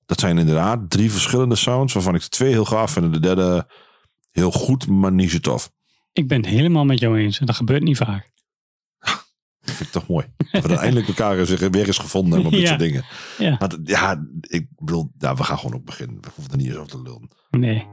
[0.06, 3.20] Dat zijn inderdaad drie verschillende sounds, waarvan ik de twee heel gaaf vind en de
[3.20, 3.70] derde
[4.32, 5.70] heel goed, maar niet zo tof.
[6.12, 7.40] Ik ben het helemaal met jou eens.
[7.40, 8.30] En dat gebeurt niet vaak.
[9.68, 10.26] Dat vind ik toch mooi.
[10.52, 11.36] Dat we dan eindelijk elkaar
[11.70, 12.68] weer eens gevonden hebben op dit Ja.
[12.68, 13.04] soort dingen.
[13.38, 13.58] Ja.
[13.84, 16.16] Ja, ik bedoel, ja, we gaan gewoon ook beginnen.
[16.20, 17.28] We hoeven er niet eens over te lullen.
[17.50, 17.86] Nee.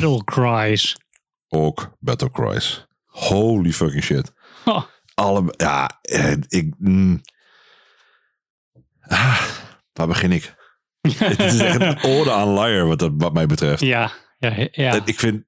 [0.00, 0.96] Battle Cries.
[1.48, 2.86] Ook Battle Cries.
[3.04, 4.32] Holy fucking shit.
[4.64, 4.84] Oh,
[5.14, 6.74] Alle, ja, eh, ik...
[6.78, 7.20] mm.
[9.00, 9.42] Ah,
[9.92, 10.54] waar begin ik?
[11.18, 13.80] Het is echt een ode aan liar wat, dat, wat mij betreft.
[13.82, 15.04] ja, ja, ja.
[15.04, 15.46] Ik vind...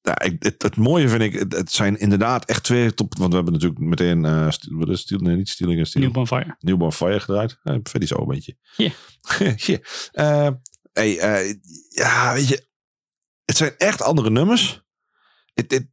[0.00, 3.16] Ja, ik, het, het mooie vind ik, het, het zijn inderdaad echt twee top...
[3.18, 4.24] Want we hebben natuurlijk meteen...
[4.24, 6.00] eh st- wat is nee, niet Stealing en.
[6.00, 6.56] Newborn Fire.
[6.58, 7.58] Newborn Fire gedraaid.
[7.64, 8.56] Uh, een beetje.
[8.76, 8.90] Ja.
[10.12, 10.48] Eh,
[10.92, 11.58] hey,
[11.88, 12.66] ja, weet je.
[13.46, 14.82] Het zijn echt andere nummers.
[15.54, 15.86] Het, het,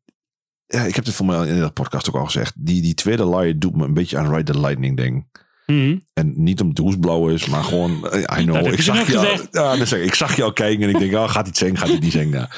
[0.65, 2.53] ja, ik heb dit voor mij in de podcast ook al gezegd.
[2.57, 5.27] Die, die tweede layer doet me een beetje aan Ride the Lightning ding.
[5.65, 5.97] Mhm.
[6.13, 8.09] En niet omdat het hoesblauw is, maar gewoon...
[8.09, 8.67] eh, I know.
[8.73, 10.05] Ik zag, je al, ja, dat zeg ik.
[10.05, 12.11] ik zag je al kijken en ik denk, oh, gaat het zingen, gaat hij niet
[12.11, 12.39] zingen.
[12.39, 12.49] Ja.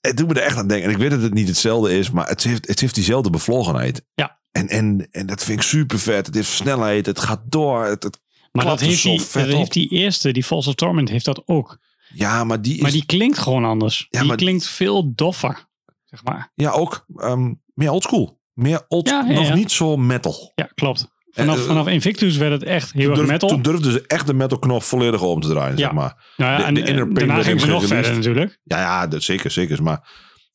[0.00, 0.86] Het doet me er echt aan denken.
[0.86, 4.04] En ik weet dat het niet hetzelfde is, maar het heeft, het heeft diezelfde bevlogenheid.
[4.14, 4.38] Ja.
[4.52, 6.26] En, en, en dat vind ik super vet.
[6.26, 7.84] Het heeft snelheid, het gaat door.
[7.84, 8.20] Het, het-
[8.52, 11.78] Maar dat heeft, die, dat heeft die eerste, die False of Torment, heeft dat ook.
[12.16, 12.80] Ja, maar die is...
[12.80, 14.06] Maar die klinkt gewoon anders.
[14.10, 15.66] Ja, die maar- klinkt veel doffer,
[16.04, 16.50] zeg maar.
[16.54, 18.40] Ja, ook ehm, meer oldschool.
[18.52, 20.52] Meer old, Ja, ja, nog niet zo metal.
[20.54, 21.12] Ja, klopt.
[21.30, 23.48] Vanaf, eh, vanaf Invictus werd het echt heel erg durf- metal.
[23.48, 26.32] toen durfden ze echt de metal knop volledig om te draaien, zeg maar.
[26.36, 28.58] nou ja, de- en, de daarna ging ze nog verder natuurlijk.
[28.64, 29.82] Ja, ja dat, zeker, zeker.
[29.82, 30.08] Maar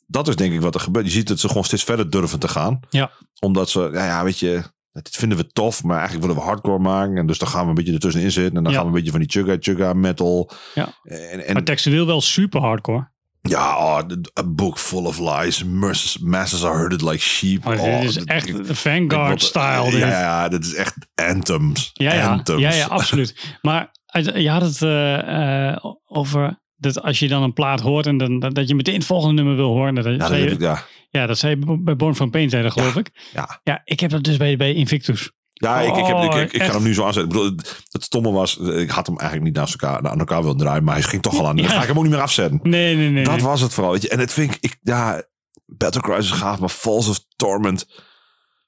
[0.08, 1.06] dat is denk ik wat er gebeurt.
[1.06, 2.80] Je ziet dat ze gewoon steeds verder durven te gaan.
[2.90, 3.12] Ja.
[3.40, 4.64] Omdat ze, ja, ja weet je,
[5.04, 7.18] dit vinden we tof, maar eigenlijk willen we hardcore maken.
[7.18, 8.58] En dus dan gaan we een beetje ertussenin zitten.
[8.58, 8.78] En dan Ja.
[8.80, 10.52] gaan we een beetje van die chugga chugga metal.
[10.76, 10.90] Ja.
[11.04, 13.12] En, en Maar textueel wel super hardcore.
[13.42, 13.98] ja, oh,
[14.40, 15.64] a book full of lies.
[15.64, 17.66] Masses, masses are herded like sheep.
[17.66, 19.64] Oh, dit is dat- echt ik- de Vanguard-style.
[19.64, 20.00] Ja, dit.
[20.00, 21.90] ja, ja, dit is echt anthems.
[21.94, 22.62] Ja, ja, anthems.
[22.62, 23.58] ja, ja, absoluut.
[23.62, 25.78] Maar uit- je had het eh, eh,
[26.08, 29.34] over dat als je dan een plaat hoort en dan, dat je meteen het volgende
[29.34, 29.96] nummer wil horen.
[29.96, 30.86] Dat, Ja, dat zei ik, ja.
[31.10, 33.30] ja, dat zei je bij Born from Pain, zei dat geloof ik.
[33.34, 33.60] Ja.
[33.64, 35.32] Ja, ik heb dat dus bij, bij Invictus.
[35.54, 36.74] Ja, ik, ik, heb, ik, Oh, ik, ik ga echt?
[36.74, 37.32] hem nu zo aanzetten.
[37.32, 37.58] Ik bedoel,
[37.90, 40.94] het, stomme was, ik had hem eigenlijk niet naast elkaar, aan elkaar willen draaien, maar
[40.94, 41.56] hij ging toch al aan.
[41.56, 42.60] Dan ga ik hem ook niet meer afzetten.
[42.64, 43.24] Nee, nee, nee.
[43.24, 43.44] Dat nee.
[43.44, 43.92] was het vooral.
[43.92, 44.10] Weet je.
[44.10, 45.24] En het vind ik, ik ja,
[45.66, 47.86] Battle Cry is gaaf, maar Falls of Torment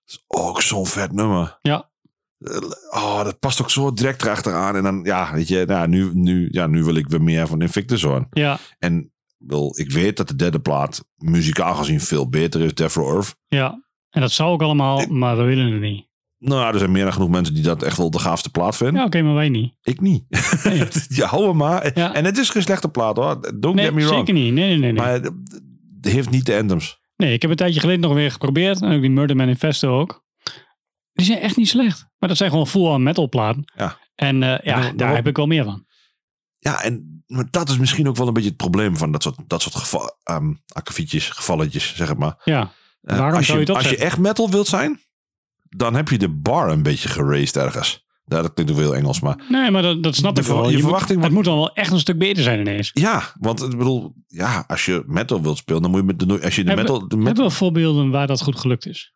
[0.05, 1.59] is ook zo'n vet nummer.
[1.61, 1.90] Ja.
[2.89, 4.75] Oh, dat past ook zo direct erachteraan.
[4.75, 7.61] En dan, ja, weet je, nou, nu, nu, ja, nu wil ik weer meer van
[7.61, 8.27] Invictus horen.
[8.31, 12.93] Ja, En wil, ik weet dat de derde plaat muzikaal gezien veel beter is, Death
[12.93, 13.35] Row Earth.
[13.47, 13.89] ja.
[14.09, 16.07] En dat zou ook allemaal, maar we willen het niet.
[16.37, 18.95] Nou, er zijn meer dan genoeg mensen die dat echt wel de gaafste plaat vinden.
[18.95, 19.73] Ja, oké, maar wij niet.
[19.81, 20.23] Ik niet.
[20.63, 20.83] Nee,
[21.19, 21.91] ja, hou hem maar.
[21.93, 22.13] Ja.
[22.13, 23.53] En het is geen slechte plaat hoor.
[23.59, 24.17] Don't nee get me wrong.
[24.17, 24.53] zeker niet.
[24.53, 24.91] Nee, nee, nee.
[24.91, 25.01] Nee.
[25.01, 25.23] Maar het
[26.01, 26.99] het heeft niet de anthems.
[27.15, 28.81] nee, ik heb een tijdje geleden nog weer geprobeerd.
[28.81, 30.23] En ook die Murder Manifesto ook.
[31.13, 32.05] Die zijn echt niet slecht.
[32.19, 33.71] Maar dat zijn gewoon full-on metal platen.
[33.75, 33.97] Ja.
[34.15, 35.85] En eh, ja, daar heb ik wel meer van.
[36.59, 39.37] Ja, en maar dat is misschien ook wel een beetje het probleem van dat soort,
[39.47, 40.61] dat soort geval, um,
[41.09, 42.41] gevalletjes, zeg het maar.
[42.43, 42.71] Ja.
[43.01, 44.99] Eh, Waarom als zou je het Als je echt metal wilt zijn,
[45.69, 48.05] dan heb je de bar een beetje geraced ergens.
[48.25, 50.65] Ja, dat klinkt ook heel Engels, maar Nee, maar dat, dat snap De ik wel.
[50.65, 52.89] je moet- verwachting- het moet dan wel echt een stuk beter zijn ineens.
[52.93, 56.41] ja, want ik bedoel, ja, als je metal wilt spelen, dan moet je met de,
[56.43, 59.13] als je de Hebben- metal, de Hebben metal, we voorbeelden waar dat goed gelukt is?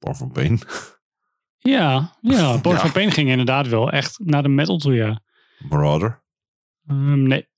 [0.00, 0.60] Born from Pain,
[1.58, 2.58] Ja, ja.
[2.62, 2.80] Born Ja.
[2.80, 5.20] from Pain ging inderdaad wel echt naar de metal toe, ja.
[5.68, 6.22] Marauder.
[6.86, 7.48] Ehm, nee.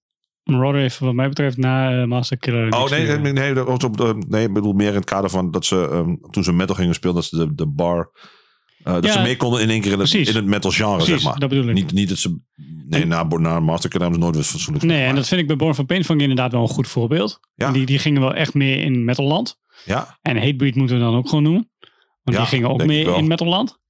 [0.42, 3.96] Marauder heeft wat mij betreft na eh, Master Killer Oh nee, nee, nee, dat op
[3.96, 6.74] de, nee, ik bedoel meer in het kader van dat ze ehm, toen ze metal
[6.74, 8.10] gingen spelen, dat ze de, de bar,
[8.84, 9.12] eh, dat Ja.
[9.12, 11.38] ze mee konden in één keer in het, in het metal genre, Precies, zeg maar.
[11.38, 11.74] dat bedoel ik.
[11.74, 12.38] Niet, niet dat ze,
[12.88, 15.56] nee, na, na Mastercard hebben ze nooit weer fatsoenlijk Nee, en dat vind ik bij
[15.56, 17.40] Born from Pain vond ik inderdaad wel een goed voorbeeld.
[17.54, 17.70] Ja.
[17.72, 19.60] Die, die gingen wel echt meer in metalland.
[19.84, 21.70] Ja, En Hatebreed moeten we dan ook gewoon noemen.
[22.22, 23.16] Want Ja, die gingen ook wel.
[23.16, 23.80] in metalland.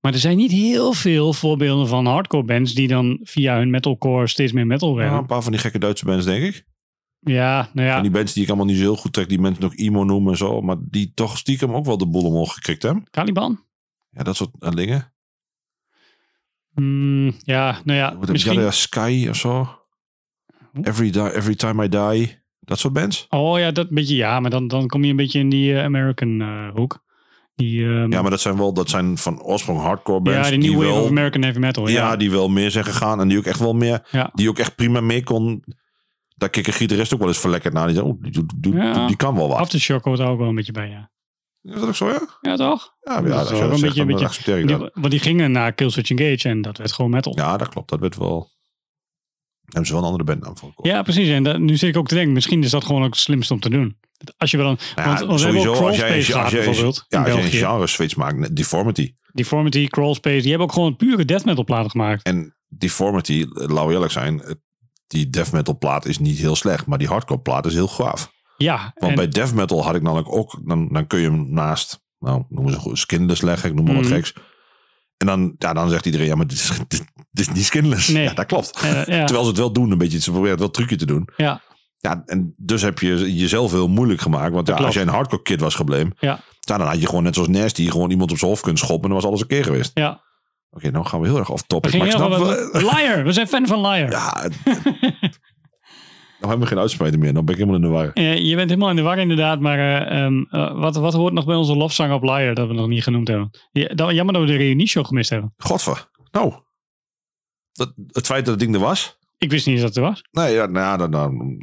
[0.00, 4.26] Maar er zijn niet heel veel voorbeelden van hardcore bands die dan via hun metalcore
[4.26, 5.18] steeds meer metal Ja, werden.
[5.18, 6.66] een paar van die gekke Duitse bands, denk ik.
[7.20, 7.92] Ja, nou ja.
[7.94, 10.04] Van die bands die ik allemaal niet zo heel goed trek, die mensen nog emo
[10.04, 10.60] noemen en zo.
[10.60, 13.04] Maar die toch stiekem ook wel de boel omhoog gekrikt hebben.
[13.10, 13.64] Caliban?
[14.10, 15.12] Ja, dat soort eh, dingen.
[16.74, 18.16] Hmm, ja, nou ja.
[18.18, 19.68] Wat Misschien, Sky of zo?
[20.82, 22.38] Every, every Time I Die.
[22.60, 23.26] Dat soort bands.
[23.28, 24.40] oh ja, dat beetje ja.
[24.40, 27.04] Maar dan, dan kom je een beetje in die eh, American eh, hoek.
[27.58, 30.48] Die, ehm, Ja, maar dat zijn wel dat zijn van oorsprong hardcore bands.
[30.48, 31.88] ja, die New Wave of American Heavy Metal.
[31.88, 31.94] ja.
[31.94, 33.20] Ja, die wel meer zijn gegaan.
[33.20, 34.06] En die ook echt wel meer.
[34.10, 34.30] Ja.
[34.34, 35.64] Die ook echt prima mee kon.
[36.36, 37.86] Daar keek een gitarist ook wel eens verlekkerd naar.
[37.86, 38.22] Die zei, oh,
[38.56, 39.06] die, Ja.
[39.06, 39.58] die kan wel wat.
[39.58, 41.10] Aftershock hoort ook wel een beetje bij, ja.
[41.62, 42.20] Is dat ook zo, ja?
[42.40, 42.94] Ja, toch?
[43.00, 44.90] Ja, Dat ja is als je ook dat een beetje- dan beetje- Die, dat.
[44.94, 47.32] want die gingen naar Killswitch Engage en dat werd gewoon metal.
[47.36, 47.88] Ja, dat klopt.
[47.90, 48.48] Dat werd wel...
[49.68, 50.94] Hebben ze wel een andere bandnaam voor gekozen.
[50.96, 51.28] Ja, precies.
[51.28, 53.52] En dat, nu zit ik ook te denken, misschien is dat gewoon ook het slimste
[53.54, 53.96] om te doen.
[54.36, 57.24] Als je wel een, Nou ja, want sowieso, als jij, als jij, bijvoorbeeld ja, in
[57.24, 57.56] als jij een België.
[57.66, 59.12] genre switch maakt, Deformity.
[59.32, 62.22] Deformity, Crawlspace, die hebben ook gewoon pure death metal platen gemaakt.
[62.22, 64.42] En Deformity, laten we eerlijk zijn,
[65.06, 68.30] die death metal plaat is niet heel slecht, maar die hardcore plaat is heel gaaf.
[68.56, 71.52] Ja, Want en- bij death metal had ik namelijk ook, dan, dan kun je hem
[71.52, 74.12] naast, nou, noemen ze goed, skinless leggen, ik noem maar wat Mhm.
[74.14, 74.32] geks.
[75.16, 78.08] En dan, ja, dan zegt iedereen, ja, maar dit is, dit, dit is niet skinless.
[78.08, 78.22] Nee.
[78.22, 78.80] Ja, dat klopt.
[78.82, 81.06] eh, ja, Terwijl ze het wel doen, een beetje, ze proberen het wel trucje te
[81.06, 81.28] doen.
[81.36, 81.60] ja.
[82.00, 84.52] Ja, en dus heb je jezelf heel moeilijk gemaakt.
[84.52, 87.34] Want ja, als jij een hardcore kid was gebleven, Ja, dan had je gewoon net
[87.34, 89.64] zoals Nasty gewoon iemand op zijn hoofd kunnen schoppen en dan was alles een keer
[89.64, 89.90] geweest.
[89.94, 90.20] ja.
[90.70, 91.98] Oké, nou gaan we heel erg off We topic.
[91.98, 94.10] Maar snap wel- Liar, we zijn fan van Liar.
[94.10, 94.56] Ja, het-
[96.40, 97.32] nou hebben we geen uitspraak meer.
[97.34, 98.10] Dan ben ik helemaal in de war.
[98.12, 101.32] Eh, je bent helemaal in de war inderdaad, maar eh, ehm, eh, wat, wat hoort
[101.32, 103.50] nog bij onze lofzang op Liar dat we nog niet genoemd hebben?
[103.72, 105.54] Ja, jammer dat we de reunieshow gemist hebben.
[105.56, 106.08] Godver.
[106.30, 106.52] Nou,
[107.72, 109.18] dat, het feit dat het ding er was.
[109.38, 110.22] Ik wist niet eens dat het er was.
[110.30, 111.10] Nee, ja, nou, ja, dan,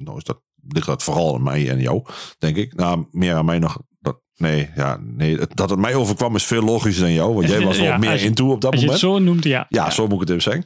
[0.04, 2.06] dan, is dat, ligt dat vooral aan mij en jou,
[2.40, 2.74] denk ik.
[2.76, 3.78] Nou, meer aan mij nog.
[4.00, 7.34] Dat, nee, ja, nee, het- dat het mij overkwam is veel logischer dan jou.
[7.34, 9.20] Want jij was wel Ja, meer je- into op dat Als je het moment.
[9.20, 9.66] zo noemt, ja.
[9.70, 10.66] Ja, zo moet ik het even zeggen.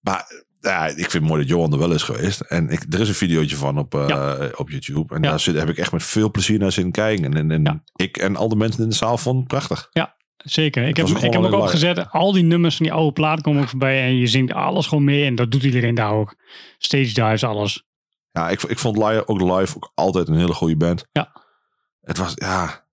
[0.00, 2.40] Maar ja, ik vind het mooi dat Johan er wel is geweest.
[2.40, 4.48] En ik, er is een videootje van op, eh, Ja.
[4.56, 5.14] op YouTube.
[5.14, 5.28] En Ja.
[5.30, 7.24] daar zit, heb ik echt met veel plezier naar zitten kijken.
[7.24, 7.82] En, en, en Ja.
[7.96, 9.88] ik en al de mensen in de zaal vonden het prachtig.
[10.44, 10.86] Zeker.
[10.86, 12.10] Ik heb, ik heb hem ook opgezet.
[12.10, 14.02] Al die nummers van die oude plaat komen ook voorbij.
[14.02, 15.24] En je zingt alles gewoon mee.
[15.24, 16.34] En dat doet iedereen daar ook.
[16.78, 17.86] Stage dives, alles.
[18.30, 21.06] Ja, ik, ik vond Live, ook live ook altijd een hele goede band.
[21.12, 21.32] Ja.
[22.00, 22.86] Het was, ja...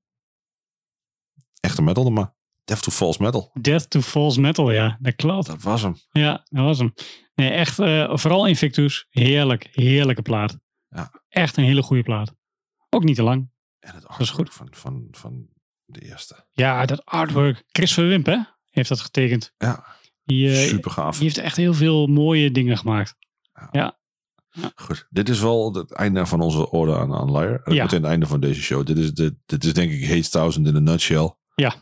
[1.60, 3.52] Echte metal, maar Death to False Metal.
[3.62, 4.98] Death to False Metal, ja.
[5.00, 5.48] Dat klopt.
[5.48, 5.96] Dat was hem.
[6.12, 6.93] Ja, dat was hem.
[7.36, 9.08] Nee, echt, eh, vooral Invictus.
[9.10, 10.58] Heerlijk, heerlijke plaat.
[10.89, 11.12] Ja.
[11.30, 12.34] Echt een hele goede plaat.
[12.89, 13.50] Ook niet te lang.
[13.80, 14.54] En het is goed.
[14.54, 15.48] Van, van, van
[15.86, 16.46] de eerste.
[16.52, 17.64] Ja, dat artwork.
[17.72, 18.38] Chris Verwimp, hè?
[18.70, 19.54] Heeft dat getekend.
[19.58, 19.86] Ja,
[20.24, 21.16] Die, eh, super gaaf.
[21.16, 23.16] die heeft echt heel veel mooie dingen gemaakt.
[24.76, 27.74] Goed, dit is wel het einde van onze orde aan, aan Liar.
[27.74, 27.84] Ja.
[27.84, 28.86] meteen het einde van deze show.
[28.86, 31.36] Dit is, de, dit is denk ik Hate Thousand in a nutshell.
[31.55, 31.76] Ja.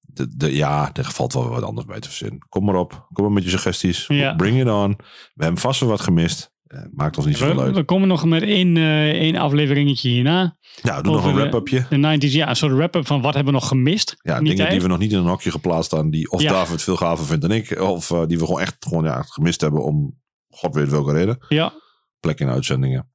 [0.00, 2.46] De, de, ja, er valt wel wat anders bij te verzinnen.
[2.48, 3.06] Kom maar op.
[3.12, 4.06] Kom maar met je suggesties.
[4.06, 4.34] Ja.
[4.34, 4.96] Bring it on.
[5.34, 6.52] We hebben vast wel wat gemist.
[6.64, 7.74] Eh, maakt ons niet zoveel We, uit.
[7.74, 10.56] we komen nog met één, eh, één afleveringetje hierna.
[10.82, 11.86] Ja, doe nog een wrap-upje.
[11.88, 14.16] De 90s, ja, een soort wrap-up van wat hebben we nog gemist.
[14.22, 16.10] Ja, dingen die we nog niet in een hokje geplaatst staan.
[16.10, 16.50] Die of Ja.
[16.50, 17.80] David veel gaver vindt dan ik.
[17.80, 21.38] Of eh, die we gewoon echt gewoon, ja, gemist hebben om god weet welke reden.
[21.48, 21.72] Ja,
[22.20, 23.08] Plek in uitzendingen.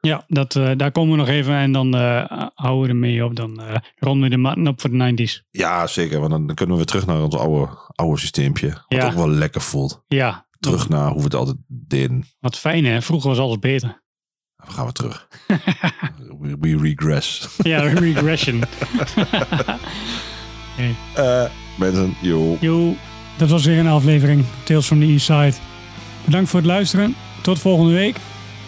[0.00, 1.94] ja dat, daar komen we nog even en dan
[2.54, 3.36] houden we ermee op.
[3.36, 5.46] Dan eh, ronden we de matten op voor de 90s.
[5.50, 6.18] Ja, zeker.
[6.18, 8.68] Want dan, dan kunnen we weer terug naar ons oude, oude systeempje.
[8.68, 9.06] Wat Ja.
[9.06, 10.04] ook wel lekker voelt.
[10.08, 12.24] Ja, Terug naar hoe we het altijd deden.
[12.40, 13.02] wat fijn hè.
[13.02, 14.02] Vroeger was alles beter.
[14.56, 15.28] Dan gaan we terug.
[16.40, 17.48] we, we regress.
[17.62, 18.62] Ja, regression.
[21.14, 21.44] Eh
[21.78, 22.56] mensen, yo.
[22.60, 22.94] Yo,
[23.36, 25.54] dat was weer een aflevering Tales from the East Side.
[26.24, 27.14] Bedankt voor het luisteren.
[27.42, 28.16] Tot volgende week.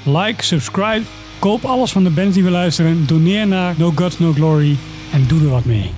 [0.05, 1.03] Like, subscribe,
[1.39, 3.07] koop alles van de bands die we luisteren.
[3.07, 4.77] Doneer naar No Gods No Glory
[5.13, 5.91] en doe er wat mee.